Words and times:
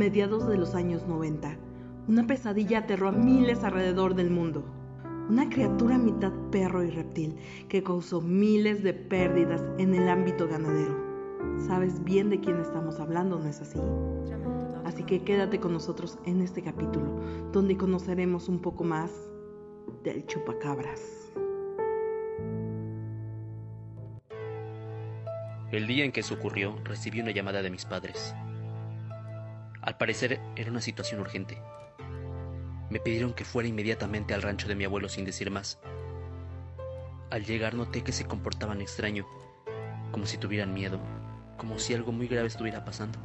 mediados 0.00 0.48
de 0.48 0.56
los 0.56 0.74
años 0.74 1.06
90, 1.06 1.58
una 2.08 2.26
pesadilla 2.26 2.78
aterró 2.78 3.08
a 3.08 3.12
miles 3.12 3.62
alrededor 3.64 4.14
del 4.14 4.30
mundo. 4.30 4.64
Una 5.28 5.50
criatura 5.50 5.98
mitad 5.98 6.32
perro 6.50 6.82
y 6.82 6.88
reptil 6.88 7.36
que 7.68 7.82
causó 7.82 8.22
miles 8.22 8.82
de 8.82 8.94
pérdidas 8.94 9.62
en 9.76 9.94
el 9.94 10.08
ámbito 10.08 10.48
ganadero. 10.48 10.96
Sabes 11.66 12.02
bien 12.02 12.30
de 12.30 12.40
quién 12.40 12.58
estamos 12.60 12.98
hablando, 12.98 13.38
¿no 13.40 13.46
es 13.46 13.60
así? 13.60 13.78
Así 14.86 15.02
que 15.02 15.22
quédate 15.22 15.60
con 15.60 15.74
nosotros 15.74 16.18
en 16.24 16.40
este 16.40 16.62
capítulo, 16.62 17.20
donde 17.52 17.76
conoceremos 17.76 18.48
un 18.48 18.60
poco 18.60 18.84
más 18.84 19.12
del 20.02 20.24
chupacabras. 20.24 21.30
El 25.70 25.86
día 25.86 26.06
en 26.06 26.10
que 26.10 26.20
eso 26.20 26.36
ocurrió, 26.36 26.74
recibí 26.84 27.20
una 27.20 27.32
llamada 27.32 27.60
de 27.60 27.70
mis 27.70 27.84
padres. 27.84 28.34
Al 29.82 29.96
parecer 29.96 30.40
era 30.56 30.70
una 30.70 30.82
situación 30.82 31.20
urgente. 31.20 31.58
Me 32.90 33.00
pidieron 33.00 33.32
que 33.32 33.46
fuera 33.46 33.68
inmediatamente 33.68 34.34
al 34.34 34.42
rancho 34.42 34.68
de 34.68 34.74
mi 34.74 34.84
abuelo 34.84 35.08
sin 35.08 35.24
decir 35.24 35.50
más. 35.50 35.78
Al 37.30 37.46
llegar 37.46 37.74
noté 37.74 38.02
que 38.02 38.12
se 38.12 38.26
comportaban 38.26 38.82
extraño, 38.82 39.26
como 40.10 40.26
si 40.26 40.36
tuvieran 40.36 40.74
miedo, 40.74 41.00
como 41.56 41.78
si 41.78 41.94
algo 41.94 42.12
muy 42.12 42.26
grave 42.26 42.48
estuviera 42.48 42.84
pasando. 42.84 43.18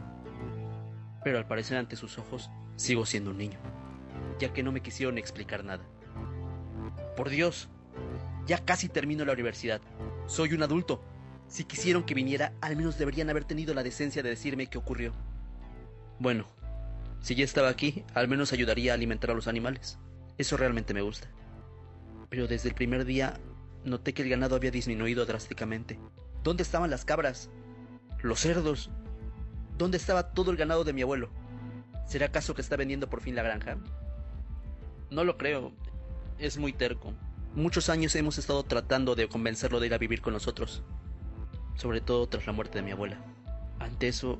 Pero 1.25 1.39
al 1.39 1.47
parecer 1.47 1.77
ante 1.77 1.97
sus 1.97 2.17
ojos 2.17 2.49
sigo 2.77 3.05
siendo 3.05 3.31
un 3.31 3.37
niño, 3.37 3.57
ya 4.39 4.53
que 4.53 4.63
no 4.63 4.71
me 4.71 4.81
quisieron 4.81 5.17
explicar 5.17 5.65
nada. 5.65 5.83
Por 7.17 7.29
Dios, 7.29 7.67
ya 8.45 8.63
casi 8.63 8.87
termino 8.87 9.25
la 9.25 9.33
universidad. 9.33 9.81
Soy 10.27 10.53
un 10.53 10.63
adulto. 10.63 11.03
Si 11.47 11.65
quisieron 11.65 12.03
que 12.03 12.13
viniera, 12.13 12.53
al 12.61 12.77
menos 12.77 12.97
deberían 12.97 13.29
haber 13.29 13.43
tenido 13.43 13.73
la 13.73 13.83
decencia 13.83 14.23
de 14.23 14.29
decirme 14.29 14.67
qué 14.67 14.77
ocurrió. 14.77 15.13
Bueno, 16.19 16.47
si 17.21 17.35
ya 17.35 17.43
estaba 17.43 17.69
aquí, 17.69 18.03
al 18.13 18.27
menos 18.27 18.53
ayudaría 18.53 18.91
a 18.91 18.95
alimentar 18.95 19.31
a 19.31 19.33
los 19.33 19.47
animales. 19.47 19.99
Eso 20.37 20.57
realmente 20.57 20.93
me 20.93 21.01
gusta. 21.01 21.27
Pero 22.29 22.47
desde 22.47 22.69
el 22.69 22.75
primer 22.75 23.05
día 23.05 23.39
noté 23.83 24.13
que 24.13 24.23
el 24.23 24.29
ganado 24.29 24.55
había 24.55 24.71
disminuido 24.71 25.25
drásticamente. 25.25 25.99
¿Dónde 26.43 26.63
estaban 26.63 26.89
las 26.89 27.05
cabras? 27.05 27.49
¿Los 28.21 28.39
cerdos? 28.39 28.89
¿Dónde 29.77 29.97
estaba 29.97 30.31
todo 30.31 30.51
el 30.51 30.57
ganado 30.57 30.83
de 30.83 30.93
mi 30.93 31.01
abuelo? 31.01 31.29
¿Será 32.07 32.27
acaso 32.27 32.53
que 32.53 32.61
está 32.61 32.75
vendiendo 32.75 33.09
por 33.09 33.21
fin 33.21 33.35
la 33.35 33.43
granja? 33.43 33.77
No 35.09 35.23
lo 35.23 35.37
creo. 35.37 35.71
Es 36.37 36.57
muy 36.57 36.73
terco. 36.73 37.13
Muchos 37.53 37.89
años 37.89 38.15
hemos 38.15 38.37
estado 38.37 38.63
tratando 38.63 39.15
de 39.15 39.27
convencerlo 39.27 39.79
de 39.79 39.87
ir 39.87 39.93
a 39.93 39.97
vivir 39.97 40.21
con 40.21 40.33
nosotros 40.33 40.83
sobre 41.75 42.01
todo 42.01 42.27
tras 42.27 42.47
la 42.47 42.53
muerte 42.53 42.79
de 42.79 42.83
mi 42.83 42.91
abuela. 42.91 43.17
Ante 43.79 44.07
eso, 44.07 44.39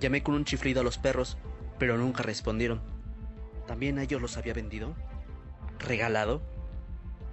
llamé 0.00 0.22
con 0.22 0.34
un 0.34 0.44
chiflido 0.44 0.80
a 0.80 0.84
los 0.84 0.98
perros, 0.98 1.36
pero 1.78 1.96
nunca 1.96 2.22
respondieron. 2.22 2.80
¿También 3.66 3.98
a 3.98 4.02
ellos 4.02 4.22
los 4.22 4.36
había 4.36 4.54
vendido? 4.54 4.94
¿Regalado? 5.78 6.42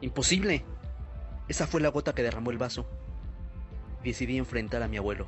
¡Imposible! 0.02 0.66
Esa 1.48 1.68
fue 1.68 1.82
la 1.82 1.90
gota 1.90 2.14
que 2.14 2.24
derramó 2.24 2.52
el 2.52 2.58
vaso. 2.58 2.88
Decidí 4.04 4.38
enfrentar 4.38 4.82
a 4.84 4.88
mi 4.88 4.98
abuelo. 4.98 5.28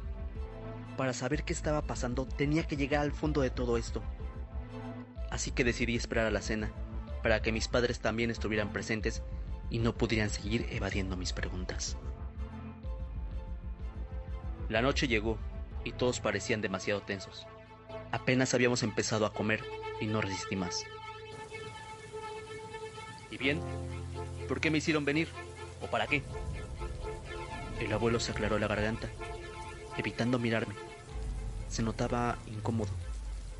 Para 0.98 1.14
saber 1.14 1.44
qué 1.44 1.54
estaba 1.54 1.82
pasando 1.82 2.26
tenía 2.26 2.64
que 2.64 2.78
llegar 2.78 3.02
al 3.02 3.12
fondo 3.12 3.42
de 3.42 3.50
todo 3.50 3.78
esto. 3.78 4.02
Así 5.30 5.52
que 5.52 5.64
decidí 5.64 5.96
esperar 5.96 6.26
a 6.26 6.32
la 6.32 6.42
cena, 6.42 6.72
para 7.22 7.42
que 7.42 7.52
mis 7.52 7.68
padres 7.68 8.00
también 8.00 8.32
estuvieran 8.32 8.72
presentes 8.72 9.22
y 9.70 9.80
no 9.80 9.94
pudieran 9.94 10.30
seguir 10.30 10.66
evadiendo 10.72 11.18
mis 11.18 11.34
preguntas. 11.34 11.98
La 14.70 14.82
noche 14.82 15.08
llegó 15.08 15.38
y 15.86 15.94
todos 15.94 16.20
parecían 16.20 16.60
demasiado 16.60 17.02
tensos. 17.02 17.48
Apenas 18.12 18.54
habíamos 18.54 18.84
empezado 18.84 19.26
a 19.26 19.32
comer 19.32 19.64
y 20.02 20.08
no 20.08 20.20
resistí 20.20 20.58
más. 20.58 20.84
¿Y 23.32 23.38
bien? 23.38 23.62
¿Por 24.50 24.60
qué 24.60 24.70
me 24.72 24.80
hicieron 24.80 25.06
venir? 25.06 25.30
¿O 25.82 25.88
para 25.88 26.08
qué? 26.08 26.24
El 27.80 27.94
abuelo 27.94 28.20
se 28.20 28.32
aclaró 28.32 28.58
la 28.58 28.68
garganta, 28.68 29.10
evitando 29.98 30.40
mirarme. 30.40 30.76
Se 31.70 31.84
notaba 31.84 32.38
incómodo, 32.48 32.92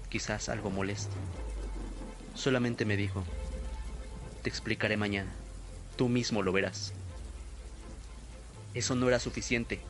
quizás 0.10 0.50
algo 0.50 0.72
molesto. 0.72 1.16
Solamente 2.34 2.86
me 2.86 2.98
dijo, 2.98 3.24
te 4.42 4.50
explicaré 4.50 4.98
mañana, 4.98 5.32
tú 5.96 6.10
mismo 6.10 6.42
lo 6.42 6.52
verás. 6.52 6.94
Eso 8.74 8.96
no 8.96 9.08
era 9.08 9.20
suficiente 9.20 9.82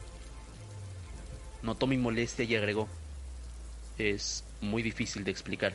Notó 1.66 1.88
mi 1.88 1.98
molestia 1.98 2.46
y 2.46 2.56
agregó, 2.56 2.88
es 3.98 4.44
muy 4.62 4.84
difícil 4.84 5.24
de 5.24 5.32
explicar 5.32 5.74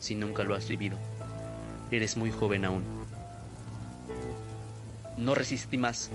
si 0.00 0.14
nunca 0.14 0.42
lo 0.42 0.54
has 0.54 0.68
vivido. 0.68 0.96
Eres 1.90 2.16
muy 2.16 2.30
joven 2.30 2.64
aún. 2.64 2.82
No 5.18 5.34
resistí 5.34 5.76
más. 5.76 6.08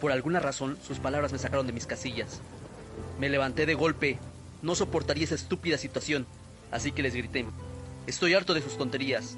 Por 0.00 0.12
alguna 0.12 0.38
razón, 0.38 0.78
sus 0.86 1.00
palabras 1.00 1.32
me 1.32 1.38
sacaron 1.40 1.66
de 1.66 1.72
mis 1.72 1.86
casillas. 1.86 2.40
Me 3.18 3.28
levanté 3.28 3.66
de 3.66 3.74
golpe. 3.74 4.20
No 4.62 4.76
soportaría 4.76 5.24
esa 5.24 5.34
estúpida 5.34 5.76
situación, 5.76 6.28
así 6.70 6.92
que 6.92 7.02
les 7.02 7.14
grité. 7.14 7.44
Estoy 8.06 8.34
harto 8.34 8.54
de 8.54 8.62
sus 8.62 8.78
tonterías. 8.78 9.36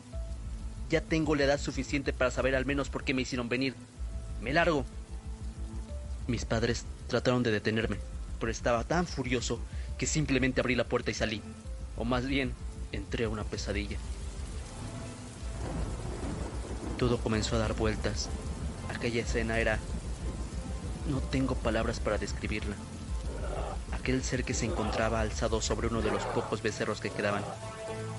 Ya 0.90 1.00
tengo 1.00 1.34
la 1.34 1.44
edad 1.44 1.58
suficiente 1.58 2.12
para 2.12 2.30
saber 2.30 2.54
al 2.54 2.66
menos 2.66 2.90
por 2.90 3.02
qué 3.02 3.14
me 3.14 3.22
hicieron 3.22 3.48
venir. 3.48 3.74
Me 4.42 4.52
largo. 4.52 4.84
Mis 6.26 6.44
padres 6.44 6.84
trataron 7.08 7.42
de 7.42 7.50
detenerme, 7.50 7.96
pero 8.38 8.52
estaba 8.52 8.84
tan 8.84 9.06
furioso 9.06 9.60
que 9.96 10.06
simplemente 10.06 10.60
abrí 10.60 10.74
la 10.74 10.84
puerta 10.84 11.10
y 11.10 11.14
salí. 11.14 11.42
O 11.96 12.04
más 12.04 12.26
bien, 12.26 12.52
entré 12.92 13.24
a 13.24 13.28
una 13.28 13.44
pesadilla. 13.44 13.98
Todo 16.98 17.18
comenzó 17.18 17.56
a 17.56 17.60
dar 17.60 17.74
vueltas. 17.74 18.28
Aquella 18.94 19.22
escena 19.22 19.58
era... 19.58 19.78
No 21.08 21.20
tengo 21.20 21.54
palabras 21.54 22.00
para 22.00 22.18
describirla. 22.18 22.76
Aquel 23.92 24.22
ser 24.22 24.44
que 24.44 24.54
se 24.54 24.66
encontraba 24.66 25.20
alzado 25.20 25.60
sobre 25.60 25.88
uno 25.88 26.02
de 26.02 26.10
los 26.10 26.24
pocos 26.24 26.62
becerros 26.62 27.00
que 27.00 27.10
quedaban 27.10 27.44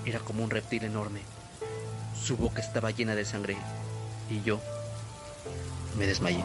era 0.06 0.20
como 0.20 0.44
un 0.44 0.50
reptil 0.50 0.84
enorme. 0.84 1.22
Su 2.22 2.36
boca 2.38 2.62
estaba 2.62 2.92
llena 2.92 3.16
de 3.16 3.26
sangre 3.26 3.58
y 4.30 4.42
yo 4.42 4.60
me 5.98 6.08
desmayé. 6.08 6.44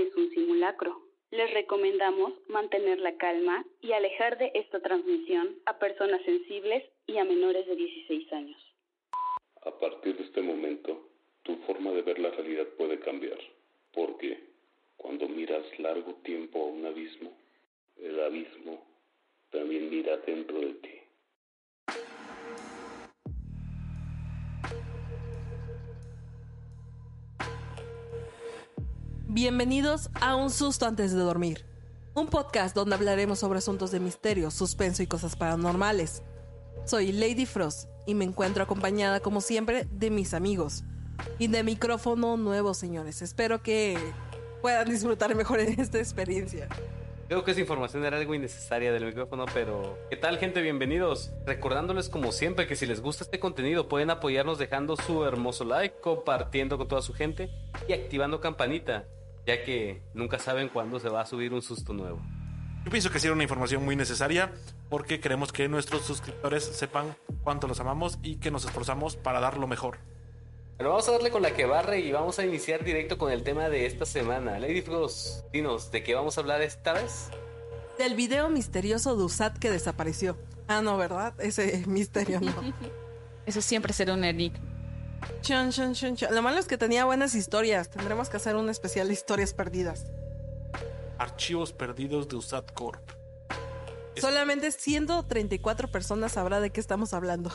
Es 0.00 0.14
un 0.16 0.30
simulacro. 0.30 1.02
Les 1.30 1.52
recomendamos 1.52 2.32
mantener 2.48 2.98
la 2.98 3.16
calma 3.16 3.64
y 3.80 3.92
alejar 3.92 4.38
de 4.38 4.50
esta 4.54 4.80
transmisión 4.80 5.56
a 5.66 5.78
personas 5.78 6.22
sensibles 6.24 6.84
y 7.06 7.18
a 7.18 7.24
menores 7.24 7.66
de 7.66 7.76
16 7.76 8.32
años. 8.32 8.74
A 9.62 9.70
partir 9.78 10.16
de 10.16 10.24
este 10.24 10.40
momento, 10.40 11.08
tu 11.42 11.56
forma 11.66 11.92
de 11.92 12.02
ver 12.02 12.18
la 12.18 12.30
realidad 12.30 12.66
puede 12.78 12.98
cambiar, 12.98 13.38
porque 13.92 14.40
cuando 14.96 15.28
miras 15.28 15.64
largo 15.78 16.14
tiempo 16.24 16.62
a 16.62 16.66
un 16.66 16.86
abismo, 16.86 17.32
el 17.98 18.20
abismo 18.20 18.84
también 19.50 19.90
mira 19.90 20.16
dentro 20.18 20.60
de 20.60 20.74
ti. 20.74 20.99
Bienvenidos 29.32 30.10
a 30.20 30.34
Un 30.34 30.50
Susto 30.50 30.86
antes 30.86 31.12
de 31.12 31.20
dormir, 31.20 31.64
un 32.14 32.26
podcast 32.26 32.74
donde 32.74 32.96
hablaremos 32.96 33.38
sobre 33.38 33.60
asuntos 33.60 33.92
de 33.92 34.00
misterio, 34.00 34.50
suspenso 34.50 35.04
y 35.04 35.06
cosas 35.06 35.36
paranormales. 35.36 36.24
Soy 36.84 37.12
Lady 37.12 37.46
Frost 37.46 37.88
y 38.08 38.14
me 38.14 38.24
encuentro 38.24 38.64
acompañada 38.64 39.20
como 39.20 39.40
siempre 39.40 39.86
de 39.92 40.10
mis 40.10 40.34
amigos 40.34 40.82
y 41.38 41.46
de 41.46 41.62
micrófono 41.62 42.36
nuevo, 42.38 42.74
señores. 42.74 43.22
Espero 43.22 43.62
que 43.62 43.96
puedan 44.62 44.90
disfrutar 44.90 45.32
mejor 45.36 45.60
en 45.60 45.80
esta 45.80 45.98
experiencia. 45.98 46.66
Creo 47.28 47.44
que 47.44 47.52
esa 47.52 47.60
información 47.60 48.04
era 48.04 48.16
algo 48.16 48.34
innecesaria 48.34 48.90
del 48.90 49.06
micrófono, 49.06 49.46
pero 49.54 49.96
¿qué 50.10 50.16
tal 50.16 50.38
gente? 50.38 50.60
Bienvenidos. 50.60 51.30
Recordándoles 51.46 52.08
como 52.08 52.32
siempre 52.32 52.66
que 52.66 52.74
si 52.74 52.84
les 52.84 53.00
gusta 53.00 53.22
este 53.22 53.38
contenido 53.38 53.88
pueden 53.88 54.10
apoyarnos 54.10 54.58
dejando 54.58 54.96
su 54.96 55.24
hermoso 55.24 55.64
like, 55.64 56.00
compartiendo 56.00 56.78
con 56.78 56.88
toda 56.88 57.00
su 57.00 57.14
gente 57.14 57.48
y 57.86 57.92
activando 57.92 58.40
campanita, 58.40 59.06
ya 59.46 59.62
que 59.64 60.02
nunca 60.14 60.38
saben 60.38 60.68
cuándo 60.68 61.00
se 61.00 61.08
va 61.08 61.22
a 61.22 61.26
subir 61.26 61.52
un 61.52 61.62
susto 61.62 61.92
nuevo. 61.92 62.20
Yo 62.84 62.90
pienso 62.90 63.10
que 63.10 63.18
sí 63.18 63.26
era 63.26 63.34
una 63.34 63.42
información 63.42 63.84
muy 63.84 63.94
necesaria 63.94 64.52
porque 64.88 65.20
queremos 65.20 65.52
que 65.52 65.68
nuestros 65.68 66.02
suscriptores 66.02 66.64
sepan 66.64 67.14
cuánto 67.44 67.68
los 67.68 67.78
amamos 67.80 68.18
y 68.22 68.36
que 68.36 68.50
nos 68.50 68.64
esforzamos 68.64 69.16
para 69.16 69.40
dar 69.40 69.58
lo 69.58 69.66
mejor. 69.66 69.98
Pero 70.78 70.90
vamos 70.90 71.06
a 71.08 71.12
darle 71.12 71.30
con 71.30 71.42
la 71.42 71.52
que 71.52 71.66
barre 71.66 72.00
y 72.00 72.10
vamos 72.10 72.38
a 72.38 72.44
iniciar 72.46 72.82
directo 72.82 73.18
con 73.18 73.30
el 73.30 73.42
tema 73.42 73.68
de 73.68 73.84
esta 73.84 74.06
semana. 74.06 74.58
Lady 74.58 74.80
Frost, 74.80 75.44
dinos, 75.52 75.90
¿de 75.92 76.02
qué 76.02 76.14
vamos 76.14 76.38
a 76.38 76.40
hablar 76.40 76.62
esta 76.62 76.94
vez? 76.94 77.28
Del 77.98 78.14
video 78.14 78.48
misterioso 78.48 79.14
de 79.14 79.24
USAT 79.24 79.58
que 79.58 79.70
desapareció. 79.70 80.38
Ah, 80.68 80.80
no, 80.80 80.96
¿verdad? 80.96 81.34
Ese 81.38 81.84
misterio 81.86 82.40
no. 82.40 82.54
Eso 83.46 83.60
siempre 83.60 83.92
será 83.92 84.14
un 84.14 84.24
enigma. 84.24 84.69
Chon, 85.42 85.70
chon, 85.70 85.94
chon. 85.94 86.16
Lo 86.34 86.42
malo 86.42 86.58
es 86.58 86.66
que 86.66 86.78
tenía 86.78 87.04
buenas 87.04 87.34
historias. 87.34 87.90
Tendremos 87.90 88.28
que 88.28 88.36
hacer 88.36 88.56
un 88.56 88.68
especial 88.70 89.08
de 89.08 89.14
historias 89.14 89.52
perdidas. 89.54 90.06
Archivos 91.18 91.72
perdidos 91.72 92.28
de 92.28 92.36
USAT 92.36 92.72
Corp. 92.72 93.10
Es- 94.14 94.22
Solamente 94.22 94.70
134 94.70 95.90
personas 95.90 96.32
sabrá 96.32 96.60
de 96.60 96.70
qué 96.70 96.80
estamos 96.80 97.12
hablando. 97.14 97.50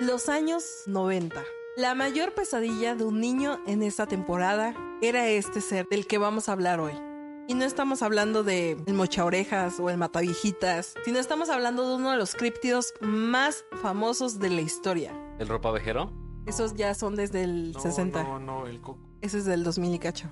Los 0.00 0.28
años 0.28 0.64
90. 0.86 1.42
La 1.76 1.94
mayor 1.94 2.34
pesadilla 2.34 2.94
de 2.94 3.04
un 3.04 3.20
niño 3.20 3.60
en 3.66 3.82
esta 3.82 4.06
temporada 4.06 4.74
era 5.02 5.28
este 5.28 5.60
ser 5.60 5.86
del 5.88 6.06
que 6.06 6.18
vamos 6.18 6.48
a 6.48 6.52
hablar 6.52 6.80
hoy. 6.80 6.92
Y 7.48 7.54
no 7.54 7.64
estamos 7.64 8.02
hablando 8.02 8.44
de 8.44 8.72
el 8.72 8.92
mocha 8.92 9.24
orejas 9.24 9.80
o 9.80 9.88
el 9.88 9.96
mataviejitas, 9.96 10.92
sino 11.06 11.18
estamos 11.18 11.48
hablando 11.48 11.88
de 11.88 11.96
uno 11.96 12.10
de 12.10 12.18
los 12.18 12.34
críptidos 12.34 12.92
más 13.00 13.64
famosos 13.80 14.38
de 14.38 14.50
la 14.50 14.60
historia. 14.60 15.14
¿El 15.38 15.48
ropavejero? 15.48 16.12
Esos 16.46 16.74
ya 16.74 16.92
son 16.92 17.16
desde 17.16 17.44
el 17.44 17.72
No, 17.72 17.80
60. 17.80 18.22
No, 18.22 18.38
no, 18.38 18.66
el 18.66 18.82
coco. 18.82 19.00
Ese 19.22 19.38
es 19.38 19.46
del 19.46 19.64
2000 19.64 19.94
y 19.94 19.98
cacho. 19.98 20.30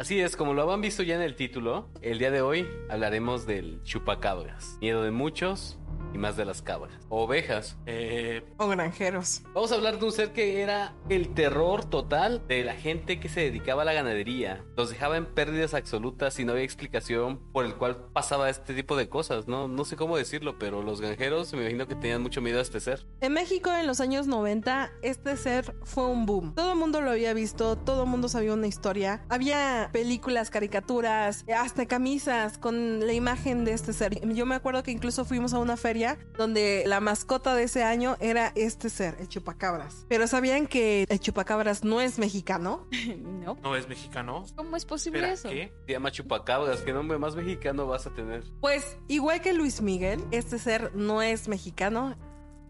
Así 0.00 0.18
es, 0.18 0.34
como 0.34 0.54
lo 0.54 0.62
habían 0.62 0.80
visto 0.80 1.04
ya 1.04 1.14
en 1.14 1.22
el 1.22 1.36
título, 1.36 1.88
el 2.02 2.18
día 2.18 2.32
de 2.32 2.40
hoy 2.40 2.66
hablaremos 2.90 3.46
del 3.46 3.80
chupacabras. 3.84 4.76
Miedo 4.80 5.04
de 5.04 5.12
muchos 5.12 5.78
y 6.16 6.18
más 6.18 6.36
de 6.36 6.44
las 6.46 6.62
cabras. 6.62 6.94
Ovejas. 7.10 7.76
Eh, 7.84 8.42
O 8.56 8.68
granjeros. 8.68 9.42
Vamos 9.52 9.70
a 9.70 9.74
hablar 9.74 9.98
de 9.98 10.06
un 10.06 10.12
ser 10.12 10.32
que 10.32 10.62
era 10.62 10.94
el 11.10 11.34
terror 11.34 11.84
total 11.84 12.42
de 12.48 12.64
la 12.64 12.74
gente 12.74 13.20
que 13.20 13.28
se 13.28 13.40
dedicaba 13.40 13.82
a 13.82 13.84
la 13.84 13.92
ganadería. 13.92 14.64
Los 14.76 14.88
dejaba 14.90 15.16
en 15.18 15.26
pérdidas 15.26 15.74
absolutas 15.74 16.38
y 16.40 16.44
no 16.44 16.52
había 16.52 16.64
explicación 16.64 17.38
por 17.52 17.66
el 17.66 17.74
cual 17.74 18.08
pasaba 18.14 18.48
este 18.48 18.72
tipo 18.74 18.96
de 18.96 19.08
cosas. 19.08 19.46
No, 19.46 19.68
no 19.68 19.84
sé 19.84 19.96
cómo 19.96 20.16
decirlo, 20.16 20.58
pero 20.58 20.82
los 20.82 21.00
granjeros 21.02 21.52
me 21.52 21.60
imagino 21.60 21.86
que 21.86 21.94
tenían 21.94 22.22
mucho 22.22 22.40
miedo 22.40 22.58
a 22.58 22.62
este 22.62 22.80
ser. 22.80 23.06
En 23.20 23.34
México 23.34 23.70
en 23.72 23.86
los 23.86 24.00
años 24.00 24.26
90 24.26 24.90
este 25.02 25.36
ser 25.36 25.74
fue 25.84 26.06
un 26.06 26.24
boom. 26.24 26.54
Todo 26.54 26.72
el 26.72 26.78
mundo 26.78 27.02
lo 27.02 27.10
había 27.10 27.34
visto, 27.34 27.76
todo 27.76 28.04
el 28.04 28.08
mundo 28.08 28.28
sabía 28.28 28.54
una 28.54 28.66
historia. 28.66 29.22
Había 29.28 29.90
películas, 29.92 30.48
caricaturas, 30.48 31.44
hasta 31.54 31.84
camisas 31.86 32.56
con 32.56 33.06
la 33.06 33.12
imagen 33.12 33.64
de 33.66 33.72
este 33.72 33.92
ser. 33.92 34.26
Yo 34.34 34.46
me 34.46 34.54
acuerdo 34.54 34.82
que 34.82 34.92
incluso 34.92 35.26
fuimos 35.26 35.52
a 35.52 35.58
una 35.58 35.76
feria 35.76 36.05
donde 36.36 36.84
la 36.86 37.00
mascota 37.00 37.54
de 37.54 37.64
ese 37.64 37.82
año 37.82 38.16
era 38.20 38.52
este 38.54 38.90
ser, 38.90 39.16
el 39.20 39.28
chupacabras. 39.28 40.06
Pero 40.08 40.26
¿sabían 40.26 40.66
que 40.66 41.06
el 41.08 41.20
chupacabras 41.20 41.84
no 41.84 42.00
es 42.00 42.18
mexicano? 42.18 42.86
¿No? 43.18 43.56
no 43.62 43.76
es 43.76 43.88
mexicano. 43.88 44.44
¿Cómo 44.54 44.76
es 44.76 44.84
posible 44.84 45.18
Espera, 45.18 45.34
eso? 45.34 45.48
¿qué? 45.48 45.72
Se 45.86 45.92
llama 45.92 46.10
chupacabras. 46.10 46.80
¿Qué 46.80 46.92
nombre 46.92 47.18
más 47.18 47.34
mexicano 47.36 47.86
vas 47.86 48.06
a 48.06 48.10
tener? 48.10 48.44
Pues 48.60 48.96
igual 49.08 49.40
que 49.40 49.52
Luis 49.52 49.80
Miguel, 49.82 50.24
este 50.30 50.58
ser 50.58 50.94
no 50.94 51.22
es 51.22 51.48
mexicano. 51.48 52.16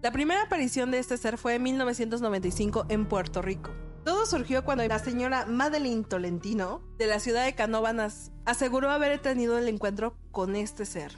La 0.03 0.13
primera 0.13 0.43
aparición 0.43 0.91
de 0.91 0.99
este 0.99 1.17
ser 1.17 1.39
fue 1.39 1.55
en 1.55 1.63
1995 1.65 2.87
en 2.89 3.07
Puerto 3.07 3.43
Rico. 3.43 3.73
Todo 4.05 4.25
surgió 4.25 4.65
cuando 4.65 4.87
la 4.87 5.01
señora 5.01 5.47
Madeline 5.47 6.05
Tolentino, 6.05 6.81
de 6.97 7.07
la 7.07 7.19
ciudad 7.19 7.45
de 7.45 7.57
Canóvanas, 7.57 8.31
aseguró 8.45 8.91
haber 8.91 9.19
tenido 9.19 9.59
el 9.59 9.67
encuentro 9.67 10.17
con 10.31 10.55
este 10.55 10.85
ser, 10.87 11.11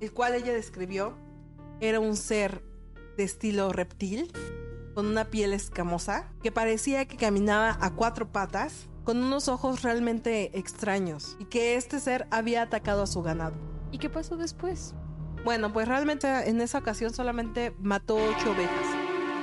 el 0.00 0.12
cual 0.12 0.34
ella 0.34 0.52
describió 0.52 1.16
era 1.80 2.00
un 2.00 2.16
ser 2.16 2.62
de 3.16 3.24
estilo 3.24 3.72
reptil, 3.72 4.32
con 4.94 5.06
una 5.06 5.24
piel 5.24 5.52
escamosa, 5.52 6.32
que 6.42 6.52
parecía 6.52 7.06
que 7.06 7.16
caminaba 7.16 7.76
a 7.80 7.94
cuatro 7.94 8.30
patas, 8.30 8.88
con 9.04 9.22
unos 9.22 9.48
ojos 9.48 9.82
realmente 9.82 10.58
extraños, 10.58 11.36
y 11.38 11.44
que 11.46 11.76
este 11.76 12.00
ser 12.00 12.26
había 12.30 12.62
atacado 12.62 13.02
a 13.02 13.06
su 13.06 13.22
ganado. 13.22 13.54
¿Y 13.90 13.98
qué 13.98 14.08
pasó 14.08 14.36
después? 14.36 14.94
Bueno, 15.44 15.72
pues 15.72 15.86
realmente 15.86 16.26
en 16.48 16.60
esa 16.60 16.78
ocasión 16.78 17.12
solamente 17.12 17.74
mató 17.80 18.16
ocho 18.16 18.52
ovejas. 18.52 18.86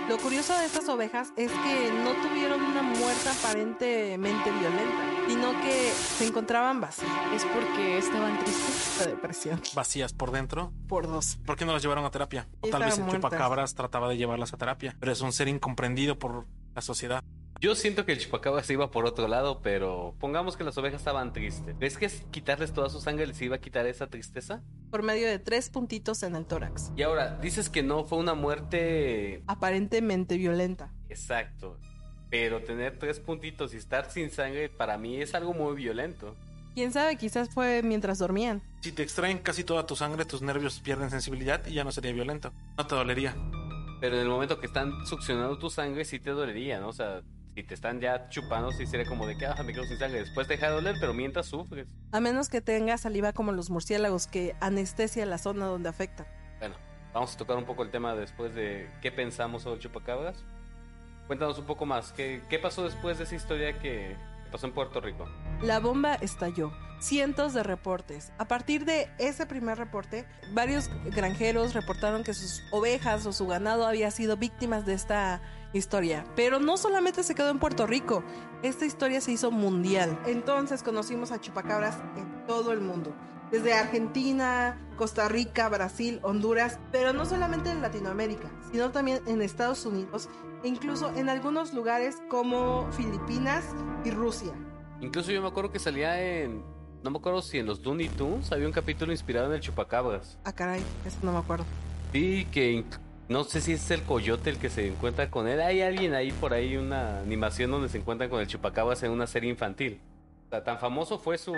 Lo 0.10 0.18
curioso 0.18 0.58
de 0.58 0.66
estas 0.66 0.90
ovejas 0.90 1.32
es 1.38 1.52
que 1.52 1.92
no 2.04 2.12
tuvieron 2.28 2.62
una 2.62 2.82
muerte 2.82 3.30
aparentemente 3.30 4.52
violenta, 4.52 5.11
sino 5.32 5.52
que 5.62 5.92
se 5.92 6.28
encontraban 6.28 6.82
vacías 6.82 7.10
¿Es 7.34 7.46
porque 7.46 7.98
estaban 7.98 8.38
tristes? 8.40 9.00
de 9.06 9.12
depresión 9.12 9.62
Vacías 9.74 10.14
por 10.14 10.32
dentro. 10.32 10.72
por 10.88 11.08
dos. 11.08 11.38
¿Por 11.46 11.56
qué 11.56 11.66
no 11.66 11.74
las 11.74 11.82
llevaron 11.82 12.04
a 12.06 12.12
terapia? 12.12 12.48
O 12.62 12.68
tal 12.68 12.84
vez 12.84 12.98
el 12.98 13.04
muertas. 13.06 13.22
chupacabras 13.32 13.76
trataba 13.76 14.10
de 14.10 14.18
llevarlas 14.18 14.54
a 14.54 14.58
terapia. 14.58 14.96
Pero 15.00 15.12
es 15.12 15.22
un 15.22 15.32
ser 15.32 15.48
incomprendido 15.48 16.20
por 16.20 16.46
la 16.76 16.82
sociedad. 16.82 17.24
Yo 17.60 17.76
siento 17.76 18.06
que 18.06 18.12
el 18.12 18.20
chupacabra 18.20 18.64
se 18.64 18.74
iba 18.74 18.90
por 18.92 19.06
otro 19.06 19.28
lado, 19.28 19.62
pero 19.62 20.16
pongamos 20.20 20.58
que 20.58 20.64
las 20.64 20.78
ovejas 20.78 21.02
estaban 21.02 21.32
tristes. 21.32 21.78
¿Ves 21.78 21.98
que 21.98 22.06
es 22.08 22.24
quitarles 22.32 22.74
toda 22.74 22.90
su 22.90 23.00
sangre 23.00 23.28
les 23.28 23.40
iba 23.42 23.56
a 23.56 23.60
quitar 23.60 23.86
esa 23.86 24.08
tristeza? 24.08 24.62
por 24.90 25.04
medio 25.04 25.28
de 25.28 25.40
tres 25.40 25.70
puntitos 25.70 26.22
en 26.24 26.36
el 26.36 26.46
tórax, 26.46 26.92
Y 26.98 27.04
ahora, 27.04 27.38
dices 27.38 27.70
que 27.70 27.82
no 27.82 28.04
fue 28.04 28.18
una 28.18 28.34
muerte 28.34 29.42
aparentemente 29.48 30.36
violenta. 30.38 30.92
exacto. 31.08 31.78
Pero 32.32 32.62
tener 32.62 32.98
tres 32.98 33.20
puntitos 33.20 33.74
y 33.74 33.78
estar 33.78 34.10
sin 34.10 34.32
sangre 34.32 34.70
para 34.70 34.98
mí 34.98 35.22
es 35.22 35.36
algo 35.36 35.54
muy 35.54 35.76
violento. 35.76 36.36
Quién 36.74 36.94
sabe, 36.94 37.18
quizás 37.18 37.50
fue 37.50 37.84
mientras 37.84 38.18
dormían. 38.20 38.62
Si 38.80 38.94
te 38.94 39.04
extraen 39.04 39.40
casi 39.40 39.66
toda 39.66 39.86
tu 39.86 39.98
sangre, 39.98 40.24
tus 40.24 40.42
nervios 40.42 40.80
pierden 40.80 41.10
sensibilidad 41.10 41.66
y 41.68 41.74
ya 41.74 41.84
no 41.84 41.92
sería 41.92 42.14
violento. 42.14 42.54
No 42.78 42.88
te 42.88 42.96
dolería. 42.96 43.36
Pero 44.00 44.16
en 44.16 44.22
el 44.22 44.30
momento 44.30 44.60
que 44.62 44.68
están 44.68 45.06
succionando 45.06 45.58
tu 45.58 45.70
sangre 45.70 46.06
sí 46.06 46.20
te 46.20 46.30
dolería, 46.30 46.80
¿no? 46.80 46.88
O 46.88 46.94
sea, 46.94 47.22
si 47.54 47.64
te 47.64 47.74
están 47.74 48.00
ya 48.00 48.30
chupando 48.30 48.72
sí 48.72 48.86
sería 48.88 49.06
como 49.06 49.28
de 49.28 49.38
que, 49.38 49.46
ah, 49.46 49.62
me 49.66 49.74
quedo 49.74 49.84
sin 49.84 50.00
sangre. 50.00 50.20
Después 50.20 50.48
te 50.48 50.54
deja 50.54 50.70
de 50.70 50.76
doler, 50.76 50.96
pero 51.02 51.14
mientras 51.14 51.48
sufres. 51.48 51.88
A 52.14 52.22
menos 52.22 52.48
que 52.48 52.62
tenga 52.62 52.98
saliva 52.98 53.34
como 53.34 53.52
los 53.52 53.70
murciélagos 53.70 54.28
que 54.28 54.56
anestesia 54.62 55.26
la 55.26 55.38
zona 55.38 55.66
donde 55.66 55.90
afecta. 55.90 56.26
Bueno, 56.60 56.76
vamos 57.14 57.36
a 57.36 57.38
tocar 57.38 57.58
un 57.58 57.66
poco 57.66 57.84
el 57.84 57.92
tema 57.92 58.16
después 58.16 58.56
de 58.56 58.90
qué 59.02 59.12
pensamos 59.12 59.64
sobre 59.64 59.76
el 59.76 59.82
chupacabras. 59.82 60.46
Cuéntanos 61.32 61.58
un 61.60 61.66
poco 61.66 61.86
más. 61.86 62.12
¿Qué, 62.12 62.60
pasó 62.62 62.84
después 62.84 63.18
de 63.18 63.24
esa 63.24 63.36
historia 63.36 63.80
que 63.80 64.18
pasó 64.52 64.68
en 64.68 64.74
Puerto 64.74 65.00
Rico? 65.00 65.30
La 65.62 65.80
bomba 65.80 66.16
estalló. 66.16 66.74
Cientos 67.00 67.54
de 67.54 67.64
reportes. 67.64 68.34
A 68.38 68.50
partir 68.50 68.84
de 68.84 69.10
ese 69.18 69.46
primer 69.46 69.78
reporte, 69.78 70.28
varios 70.52 70.90
granjeros 71.16 71.74
reportaron 71.74 72.26
que 72.26 72.34
sus 72.34 72.62
ovejas 72.72 73.26
o 73.26 73.32
su 73.32 73.48
ganado 73.48 73.88
había 73.88 74.12
sido 74.12 74.36
víctimas 74.36 74.86
de 74.86 74.92
esta 74.92 75.42
historia. 75.72 76.26
Pero 76.36 76.60
no 76.60 76.76
solamente 76.76 77.24
se 77.24 77.34
quedó 77.34 77.50
en 77.50 77.60
Puerto 77.60 77.88
Rico, 77.88 78.26
esta 78.62 78.86
historia 78.86 79.22
se 79.22 79.32
hizo 79.32 79.52
mundial. 79.52 80.20
Entonces 80.26 80.84
conocimos 80.84 81.32
a 81.32 81.40
chupacabras 81.40 81.98
en 82.18 82.46
todo 82.46 82.74
el 82.74 82.82
mundo. 82.82 83.16
Desde 83.52 83.74
Argentina, 83.74 84.78
Costa 85.02 85.28
Rica, 85.28 85.68
Brasil, 85.68 86.20
Honduras, 86.22 86.78
pero 86.92 87.12
no 87.12 87.26
solamente 87.26 87.72
en 87.72 87.82
Latinoamérica, 87.82 88.52
sino 88.72 88.92
también 88.92 89.20
en 89.26 89.42
Estados 89.42 89.84
Unidos 89.88 90.30
e 90.64 90.68
incluso 90.68 91.12
en 91.16 91.28
algunos 91.28 91.74
lugares 91.74 92.18
como 92.30 92.88
Filipinas 92.92 93.66
y 94.06 94.12
Rusia. 94.12 94.54
Incluso 95.00 95.32
yo 95.32 95.42
me 95.42 95.48
acuerdo 95.48 95.72
que 95.72 95.80
salía 95.80 96.22
en... 96.22 96.64
No 97.02 97.10
me 97.10 97.18
acuerdo 97.18 97.42
si 97.42 97.58
en 97.58 97.66
los 97.66 97.84
Looney 97.84 98.10
Tunes 98.10 98.52
había 98.52 98.68
un 98.68 98.74
capítulo 98.74 99.12
inspirado 99.12 99.48
en 99.48 99.54
el 99.54 99.60
chupacabras. 99.60 100.38
Ah, 100.44 100.54
caray, 100.54 100.84
eso 101.04 101.18
no 101.24 101.32
me 101.32 101.40
acuerdo. 101.40 101.66
Sí, 102.14 102.46
que 102.52 102.86
no 103.28 103.44
sé 103.44 103.60
si 103.60 103.74
es 103.74 103.90
el 103.90 104.04
coyote 104.04 104.52
el 104.52 104.60
que 104.60 104.70
se 104.70 104.86
encuentra 104.86 105.32
con 105.32 105.48
él. 105.48 105.62
Hay 105.62 105.82
alguien 105.82 106.14
ahí 106.14 106.32
por 106.32 106.54
ahí, 106.54 106.78
una 106.78 107.22
animación 107.22 107.72
donde 107.72 107.90
se 107.90 107.98
encuentran 107.98 108.30
con 108.30 108.40
el 108.40 108.46
chupacabras 108.46 109.02
en 109.02 109.10
una 109.10 109.26
serie 109.26 109.50
infantil. 109.50 110.00
O 110.46 110.50
sea, 110.52 110.64
tan 110.64 110.78
famoso 110.78 111.18
fue 111.18 111.40
su, 111.40 111.54